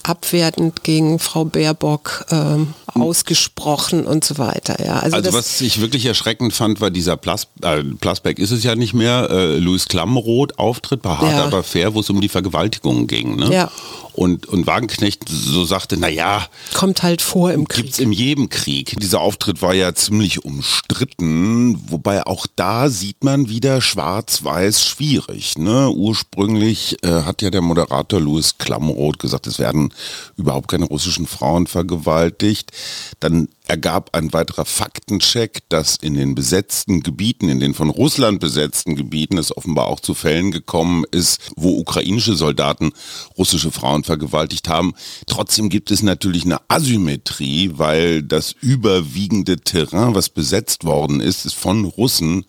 abwertend 0.04 0.84
gegen 0.84 1.20
Frau 1.20 1.46
Baerbock 1.46 2.26
ähm, 2.32 2.74
ausgesprochen 2.94 4.06
und 4.06 4.24
so 4.24 4.38
weiter. 4.38 4.84
Ja, 4.84 5.00
also, 5.00 5.18
also 5.18 5.34
was 5.34 5.62
ich 5.62 5.82
wirklich 5.82 6.06
erschreckend 6.06 6.54
fand, 6.54 6.82
war 6.82 6.92
dieser 6.92 7.18
Plas, 7.18 7.48
äh, 7.62 7.84
Plasberg 7.84 8.40
ist 8.40 8.52
es 8.52 8.64
ja 8.64 8.76
nicht 8.76 8.94
mehr, 8.94 9.30
äh, 9.30 9.58
Louis 9.58 9.86
Klamroth 9.86 10.58
Auftritt 10.60 11.02
bei 11.02 11.16
Hart 11.16 11.32
Ja. 11.32 11.44
aber 11.46 11.64
fair, 11.64 11.94
wo 11.94 12.00
es 12.00 12.10
um 12.10 12.22
die 12.22 12.30
Vergewaltigung 12.30 13.08
ging. 13.08 13.36
Ne? 13.36 13.54
Ja. 13.54 13.72
Und, 14.14 14.48
und 14.48 14.66
Wagenknecht 14.66 15.30
so 15.30 15.64
sagte, 15.66 15.96
naja, 15.96 16.48
kommt 16.74 17.04
halt 17.04 17.22
vor 17.22 17.52
im 17.52 17.68
Krieg. 17.68 17.84
Gibt's 17.86 18.00
in 18.00 18.12
jedem 18.12 18.50
Krieg. 18.50 18.96
Dieser 19.00 19.22
Auftritt 19.22 19.62
war 19.62 19.76
ja 19.76 19.94
ziemlich 19.94 20.44
umstritten, 20.44 21.92
wobei 21.92 22.26
auch 22.26 22.48
da 22.56 22.90
sieht 22.90 23.24
man 23.24 23.48
wieder 23.48 23.80
schwarz-weiß 23.80 24.84
schwierig. 24.84 25.60
Ne? 25.60 25.92
Ursprünglich 25.92 26.98
äh, 27.04 27.24
hat 27.24 27.44
ja 27.44 27.52
der 27.52 27.62
Moderator 27.62 28.20
Louis 28.20 28.58
Klamroth 28.58 29.20
gesagt, 29.20 29.46
es 29.46 29.60
werden 29.60 29.87
überhaupt 30.36 30.70
keine 30.70 30.86
russischen 30.86 31.28
Frauen 31.28 31.68
vergewaltigt. 31.68 32.72
Dann 33.20 33.50
ergab 33.68 34.16
ein 34.16 34.34
weiterer 34.34 34.66
Faktencheck, 34.66 35.64
dass 35.70 35.98
in 35.98 36.14
den 36.14 36.36
besetzten 36.36 37.02
Gebieten, 37.02 37.50
in 37.50 37.60
den 37.60 37.74
von 37.74 37.90
Russland 37.90 38.40
besetzten 38.40 38.96
Gebieten 38.96 39.38
es 39.38 39.56
offenbar 39.56 39.88
auch 39.88 40.00
zu 40.00 40.14
Fällen 40.14 40.52
gekommen 40.52 41.04
ist, 41.12 41.52
wo 41.56 41.78
ukrainische 41.78 42.36
Soldaten 42.36 42.92
russische 43.38 43.72
Frauen 43.72 44.04
vergewaltigt 44.04 44.70
haben. 44.70 44.94
Trotzdem 45.26 45.70
gibt 45.70 45.92
es 45.92 46.02
natürlich 46.02 46.46
eine 46.46 46.62
Asymmetrie, 46.70 47.72
weil 47.74 48.24
das 48.24 48.54
überwiegende 48.54 49.58
Terrain, 49.58 50.16
was 50.16 50.30
besetzt 50.30 50.86
worden 50.86 51.20
ist, 51.20 51.46
ist 51.46 51.56
von 51.56 51.86
Russen 51.86 52.46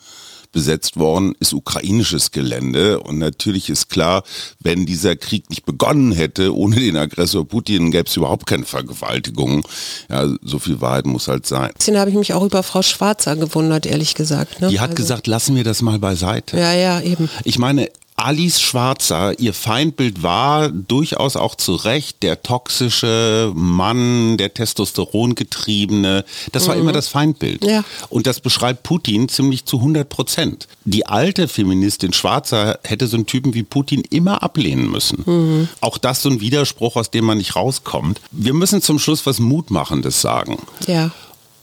besetzt 0.53 0.97
worden, 0.97 1.35
ist 1.41 1.53
ukrainisches 1.53 2.31
Gelände. 2.31 3.01
Und 3.01 3.19
natürlich 3.19 3.71
ist 3.71 3.89
klar, 3.91 4.23
wenn 4.61 4.87
dieser 4.87 5.17
Krieg 5.17 5.49
nicht 5.51 5.65
begonnen 5.67 6.13
hätte, 6.13 6.55
ohne 6.57 6.77
den 6.77 6.97
Aggressor 6.97 7.47
Putin, 7.47 7.91
gäbe 7.91 8.09
es 8.09 8.17
überhaupt 8.17 8.47
keine 8.47 8.65
Vergewaltigung. 8.65 9.67
Ja, 10.09 10.29
so 10.43 10.59
viel 10.59 10.81
Wahrheit 10.81 11.07
muss 11.07 11.29
halt 11.29 11.47
sein. 11.47 11.71
Da 11.87 12.01
habe 12.01 12.11
ich 12.11 12.17
mich 12.17 12.33
auch 12.35 12.45
über 12.45 12.63
Frau 12.63 12.83
Schwarzer 12.83 13.37
gewundert, 13.37 13.87
ehrlich 13.87 14.15
gesagt. 14.15 14.61
Ne? 14.61 14.69
Die 14.69 14.81
hat 14.81 14.91
Also- 14.91 15.03
gesagt, 15.03 15.27
lassen 15.27 15.57
wir 15.57 15.65
das 15.65 15.83
mal 15.83 15.99
beiseite. 15.99 16.57
Ja, 16.59 16.73
ja, 16.73 17.01
eben. 17.01 17.29
Ich 17.45 17.59
meine, 17.59 17.89
Alice 18.19 18.61
Schwarzer, 18.61 19.39
ihr 19.39 19.55
Feindbild 19.55 20.25
war 20.25 20.71
durchaus 20.71 21.37
auch 21.37 21.55
zu 21.55 21.77
Recht 21.77 22.25
der 22.25 22.43
toxische 22.43 23.53
Mann, 23.55 24.37
der 24.37 24.53
Testosterongetriebene. 24.53 26.25
Das 26.51 26.67
war 26.67 26.75
immer 26.75 26.91
das 26.91 27.07
Feindbild. 27.07 27.65
Ja. 27.65 27.85
Und 28.09 28.27
das 28.27 28.41
beschreibt 28.41 28.83
Putin 28.83 29.29
ziemlich 29.29 29.67
zu 29.67 29.77
100 29.77 30.09
Prozent. 30.09 30.67
Die 30.85 31.07
alte 31.07 31.47
Feministin 31.47 32.13
Schwarzer 32.13 32.81
hätte 32.83 33.07
so 33.07 33.17
einen 33.17 33.27
Typen 33.27 33.55
wie 33.55 33.63
Putin 33.63 34.03
immer 34.11 34.43
ablehnen 34.43 34.91
müssen. 34.91 35.69
Auch 35.81 35.97
das 35.97 36.21
so 36.21 36.29
ein 36.29 36.41
Widerspruch, 36.41 36.97
aus 36.97 37.13
dem 37.13 37.25
man 37.25 37.39
nicht 37.39 37.55
rauskommt. 37.55 38.21
Wir 38.33 38.53
müssen 38.53 38.83
zum 38.83 38.99
Schluss 38.99 39.27
was 39.27 39.39
Mutmachendes 39.39 40.21
sagen. 40.21 40.59
Ja. 40.89 41.13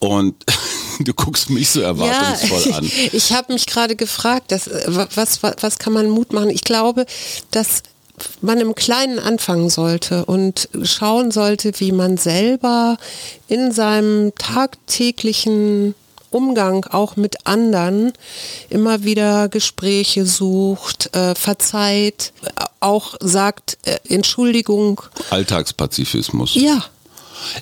Und 0.06 0.36
du 1.00 1.14
guckst 1.14 1.50
mich 1.50 1.70
so 1.70 1.82
erwartungsvoll 1.82 2.72
ja, 2.72 2.78
an. 2.78 2.92
Ich 3.12 3.34
habe 3.34 3.54
mich 3.54 3.66
gerade 3.66 3.96
gefragt, 3.96 4.52
dass, 4.52 4.68
äh, 4.68 4.84
was, 4.88 5.42
was, 5.42 5.56
was 5.62 5.80
kann 5.80 5.94
man 5.94 6.10
Mut 6.10 6.32
machen? 6.32 6.50
Ich 6.50 6.64
glaube, 6.64 7.06
dass 7.52 7.84
man 8.42 8.60
im 8.60 8.76
Kleinen 8.76 9.20
anfangen 9.20 9.70
sollte 9.70 10.26
und 10.26 10.70
schauen 10.84 11.32
sollte, 11.32 11.74
wie 11.80 11.92
man 11.92 12.18
selber 12.18 12.98
in 13.48 13.72
seinem 13.72 14.34
tagtäglichen 14.36 15.96
Umgang 16.30 16.86
auch 16.86 17.16
mit 17.16 17.48
anderen 17.48 18.14
immer 18.70 19.04
wieder 19.04 19.50
Gespräche 19.50 20.26
sucht, 20.26 21.16
äh, 21.16 21.34
verzeiht, 21.36 22.34
auch 22.80 23.16
sagt 23.22 23.78
äh, 23.86 23.98
Entschuldigung. 24.08 25.02
Alltagspazifismus. 25.30 26.56
Ja, 26.56 26.86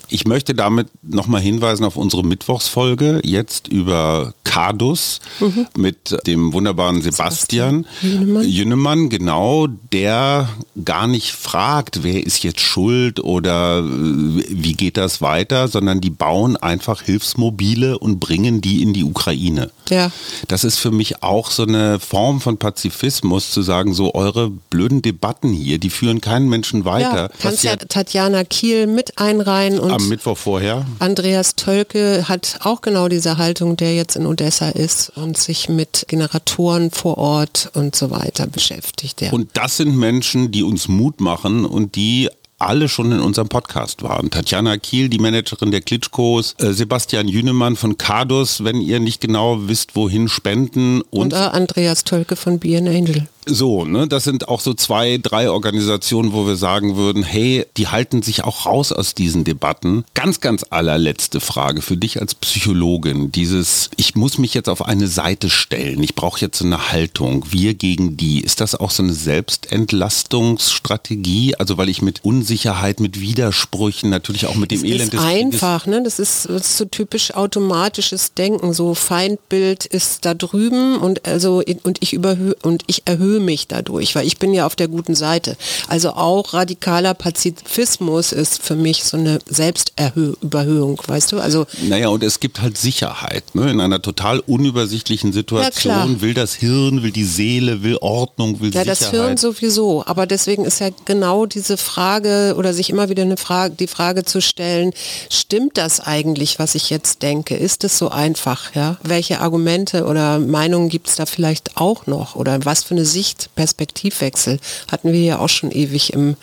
Ich 0.08 0.26
möchte 0.26 0.54
damit 0.54 0.88
nochmal 1.02 1.40
hinweisen 1.40 1.84
auf 1.84 1.96
unsere 1.96 2.24
Mittwochsfolge, 2.24 3.20
jetzt 3.24 3.68
über 3.68 4.34
Cardus 4.44 5.20
mit 5.76 6.16
dem 6.26 6.52
wunderbaren 6.52 7.02
Sebastian 7.02 7.86
Jünemann. 8.02 8.48
Jünemann, 8.48 9.08
genau, 9.08 9.66
der 9.92 10.48
gar 10.84 11.06
nicht 11.06 11.32
fragt, 11.32 12.02
wer 12.02 12.24
ist 12.24 12.42
jetzt 12.44 12.60
schuld 12.60 13.20
oder 13.20 13.80
äh, 13.80 13.82
wie 13.84 14.74
geht 14.74 14.96
das 14.96 15.20
weiter, 15.20 15.68
sondern 15.68 16.00
die 16.00 16.10
bauen 16.10 16.56
einfach 16.56 17.02
Hilfsmobile 17.02 17.98
und 17.98 18.20
bringen 18.20 18.60
die 18.60 18.82
in 18.82 18.92
die 18.92 19.04
Ukraine. 19.04 19.70
ja. 19.90 20.10
Das 20.48 20.64
ist 20.64 20.78
für 20.78 20.90
mich 20.90 21.22
auch 21.22 21.50
so 21.50 21.64
eine 21.64 21.98
Form 21.98 22.40
von 22.40 22.58
Pazifismus, 22.58 23.50
zu 23.50 23.62
sagen, 23.62 23.94
so 23.94 24.14
eure 24.14 24.50
blöden 24.50 25.02
Debatten 25.02 25.52
hier, 25.52 25.78
die 25.78 25.90
führen 25.90 26.20
keinen 26.20 26.48
Menschen 26.48 26.84
weiter. 26.84 27.22
Ja, 27.22 27.30
kannst 27.40 27.64
ja 27.64 27.76
Tatjana 27.76 28.44
Kiel 28.44 28.86
mit 28.86 29.18
einreihen 29.18 29.73
und 29.78 29.90
am 29.90 30.08
Mittwoch 30.08 30.36
vorher 30.36 30.86
Andreas 30.98 31.56
Tölke 31.56 32.28
hat 32.28 32.58
auch 32.62 32.80
genau 32.80 33.08
diese 33.08 33.38
Haltung, 33.38 33.76
der 33.76 33.94
jetzt 33.94 34.16
in 34.16 34.26
Odessa 34.26 34.68
ist 34.70 35.10
und 35.16 35.36
sich 35.36 35.68
mit 35.68 36.04
Generatoren 36.08 36.90
vor 36.90 37.18
Ort 37.18 37.70
und 37.74 37.96
so 37.96 38.10
weiter 38.10 38.46
beschäftigt. 38.46 39.20
Ja. 39.20 39.32
Und 39.32 39.50
das 39.54 39.76
sind 39.76 39.96
Menschen, 39.96 40.50
die 40.50 40.62
uns 40.62 40.88
Mut 40.88 41.20
machen 41.20 41.64
und 41.64 41.94
die 41.96 42.28
alle 42.58 42.88
schon 42.88 43.12
in 43.12 43.20
unserem 43.20 43.48
Podcast 43.48 44.02
waren. 44.02 44.30
Tatjana 44.30 44.76
Kiel, 44.78 45.08
die 45.08 45.18
Managerin 45.18 45.70
der 45.70 45.80
Klitschkos, 45.80 46.54
äh, 46.58 46.72
Sebastian 46.72 47.28
Jünemann 47.28 47.76
von 47.76 47.98
Cardus, 47.98 48.64
wenn 48.64 48.80
ihr 48.80 49.00
nicht 49.00 49.20
genau 49.20 49.68
wisst, 49.68 49.96
wohin 49.96 50.28
spenden 50.28 51.02
und 51.02 51.24
und, 51.24 51.32
äh, 51.32 51.36
Andreas 51.36 52.04
Tölke 52.04 52.36
von 52.36 52.58
Be 52.58 52.76
an 52.78 52.88
Angel. 52.88 53.28
So, 53.46 53.84
ne, 53.84 54.08
das 54.08 54.24
sind 54.24 54.48
auch 54.48 54.60
so 54.60 54.74
zwei, 54.74 55.18
drei 55.22 55.50
Organisationen, 55.50 56.32
wo 56.32 56.46
wir 56.46 56.56
sagen 56.56 56.96
würden, 56.96 57.22
hey, 57.22 57.66
die 57.76 57.88
halten 57.88 58.22
sich 58.22 58.42
auch 58.44 58.64
raus 58.66 58.92
aus 58.92 59.14
diesen 59.14 59.44
Debatten. 59.44 60.04
Ganz, 60.14 60.40
ganz 60.40 60.64
allerletzte 60.70 61.40
Frage 61.40 61.82
für 61.82 61.96
dich 61.96 62.20
als 62.20 62.34
Psychologin. 62.34 63.30
Dieses, 63.32 63.90
ich 63.96 64.14
muss 64.14 64.38
mich 64.38 64.54
jetzt 64.54 64.68
auf 64.68 64.84
eine 64.84 65.08
Seite 65.08 65.50
stellen, 65.50 66.02
ich 66.02 66.14
brauche 66.14 66.40
jetzt 66.40 66.58
so 66.58 66.64
eine 66.64 66.90
Haltung, 66.90 67.44
wir 67.50 67.74
gegen 67.74 68.16
die. 68.16 68.40
Ist 68.40 68.60
das 68.60 68.74
auch 68.74 68.90
so 68.90 69.02
eine 69.02 69.12
Selbstentlastungsstrategie? 69.12 71.56
Also 71.56 71.76
weil 71.76 71.88
ich 71.88 72.02
mit 72.02 72.24
Unsicherheit, 72.24 73.00
mit 73.00 73.20
Widersprüchen, 73.20 74.10
natürlich 74.10 74.46
auch 74.46 74.54
mit 74.54 74.70
dem 74.70 74.78
Es 74.78 74.84
Elend 74.84 75.02
ist 75.02 75.12
des 75.12 75.20
Krieges 75.20 75.62
einfach, 75.62 75.86
ne? 75.86 76.02
Das 76.02 76.18
ist, 76.18 76.48
das 76.48 76.70
ist 76.70 76.78
so 76.78 76.86
typisch 76.86 77.34
automatisches 77.34 78.34
Denken. 78.34 78.72
So 78.72 78.94
Feindbild 78.94 79.86
ist 79.86 80.24
da 80.24 80.34
drüben 80.34 80.96
und 80.96 81.26
also 81.26 81.62
und 81.82 81.98
ich 82.00 82.12
überhöhe 82.12 82.54
und 82.62 82.84
ich 82.86 83.02
erhöhe 83.06 83.33
mich 83.40 83.68
dadurch, 83.68 84.14
weil 84.14 84.26
ich 84.26 84.38
bin 84.38 84.54
ja 84.54 84.66
auf 84.66 84.76
der 84.76 84.88
guten 84.88 85.14
Seite. 85.14 85.56
Also 85.88 86.10
auch 86.10 86.54
radikaler 86.54 87.14
Pazifismus 87.14 88.32
ist 88.32 88.62
für 88.62 88.76
mich 88.76 89.04
so 89.04 89.16
eine 89.16 89.38
Selbstüberhöhung, 89.46 91.00
weißt 91.06 91.32
du? 91.32 91.40
Also 91.40 91.66
Naja, 91.82 92.08
und 92.08 92.22
es 92.22 92.40
gibt 92.40 92.60
halt 92.60 92.78
Sicherheit. 92.78 93.54
Ne? 93.54 93.70
In 93.70 93.80
einer 93.80 94.00
total 94.02 94.40
unübersichtlichen. 94.40 95.32
Situation 95.32 96.20
will 96.20 96.34
das 96.34 96.54
Hirn, 96.54 97.02
will 97.02 97.10
die 97.10 97.24
Seele, 97.24 97.82
will 97.82 97.98
Ordnung, 98.00 98.60
will 98.60 98.72
Ja, 98.72 98.82
Sicherheit. 98.82 98.88
das 98.88 99.10
Hirn 99.10 99.36
sowieso. 99.36 100.04
Aber 100.06 100.26
deswegen 100.26 100.64
ist 100.64 100.80
ja 100.80 100.88
genau 101.04 101.46
diese 101.46 101.76
Frage 101.76 102.54
oder 102.56 102.72
sich 102.72 102.90
immer 102.90 103.08
wieder 103.08 103.22
eine 103.22 103.36
Frage, 103.36 103.74
die 103.74 103.86
Frage 103.86 104.24
zu 104.24 104.40
stellen, 104.40 104.92
stimmt 105.30 105.76
das 105.76 106.00
eigentlich, 106.00 106.58
was 106.58 106.74
ich 106.74 106.90
jetzt 106.90 107.22
denke? 107.22 107.56
Ist 107.56 107.84
es 107.84 107.98
so 107.98 108.10
einfach? 108.10 108.74
Ja? 108.74 108.96
Welche 109.02 109.40
Argumente 109.40 110.06
oder 110.06 110.38
Meinungen 110.38 110.88
gibt 110.88 111.08
es 111.08 111.16
da 111.16 111.26
vielleicht 111.26 111.76
auch 111.76 112.06
noch? 112.06 112.36
Oder 112.36 112.64
was 112.64 112.84
für 112.84 112.94
eine 112.94 113.04
Sicht, 113.24 113.48
Perspektivwechsel 113.54 114.60
hatten 114.90 115.12
wir 115.12 115.20
ja 115.22 115.38
auch 115.38 115.48
schon 115.48 115.70
ewig 115.70 116.12
im, 116.12 116.36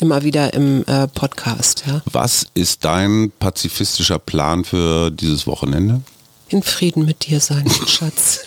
immer 0.00 0.22
wieder 0.22 0.52
im 0.52 0.84
äh, 0.86 1.08
Podcast. 1.08 1.84
Ja? 1.86 2.02
Was 2.04 2.46
ist 2.52 2.84
dein 2.84 3.32
pazifistischer 3.38 4.18
Plan 4.18 4.64
für 4.64 5.10
dieses 5.10 5.46
Wochenende? 5.46 6.02
In 6.50 6.62
Frieden 6.64 7.04
mit 7.04 7.26
dir 7.26 7.38
sein, 7.38 7.70
Schatz. 7.86 8.44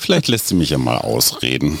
Vielleicht 0.00 0.28
lässt 0.28 0.48
sie 0.48 0.54
mich 0.54 0.70
ja 0.70 0.78
mal 0.78 0.98
ausreden. 0.98 1.78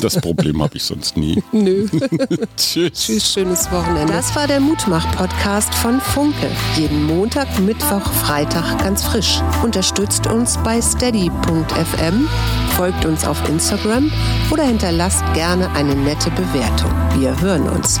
Das 0.00 0.20
Problem 0.20 0.62
habe 0.62 0.76
ich 0.76 0.84
sonst 0.84 1.16
nie. 1.16 1.42
Nö. 1.52 1.88
Tschüss. 2.56 2.92
Tschüss, 2.92 3.32
schönes 3.32 3.70
Wochenende. 3.70 4.12
Das 4.12 4.34
war 4.36 4.46
der 4.46 4.60
Mutmach-Podcast 4.60 5.74
von 5.74 6.00
Funke. 6.00 6.48
Jeden 6.76 7.04
Montag, 7.06 7.58
Mittwoch, 7.60 8.08
Freitag 8.24 8.78
ganz 8.78 9.04
frisch. 9.04 9.40
Unterstützt 9.62 10.26
uns 10.26 10.58
bei 10.62 10.80
steady.fm, 10.80 12.28
folgt 12.76 13.04
uns 13.04 13.24
auf 13.24 13.48
Instagram 13.48 14.12
oder 14.50 14.64
hinterlasst 14.64 15.22
gerne 15.34 15.70
eine 15.72 15.94
nette 15.94 16.30
Bewertung. 16.30 16.92
Wir 17.18 17.38
hören 17.40 17.68
uns. 17.68 18.00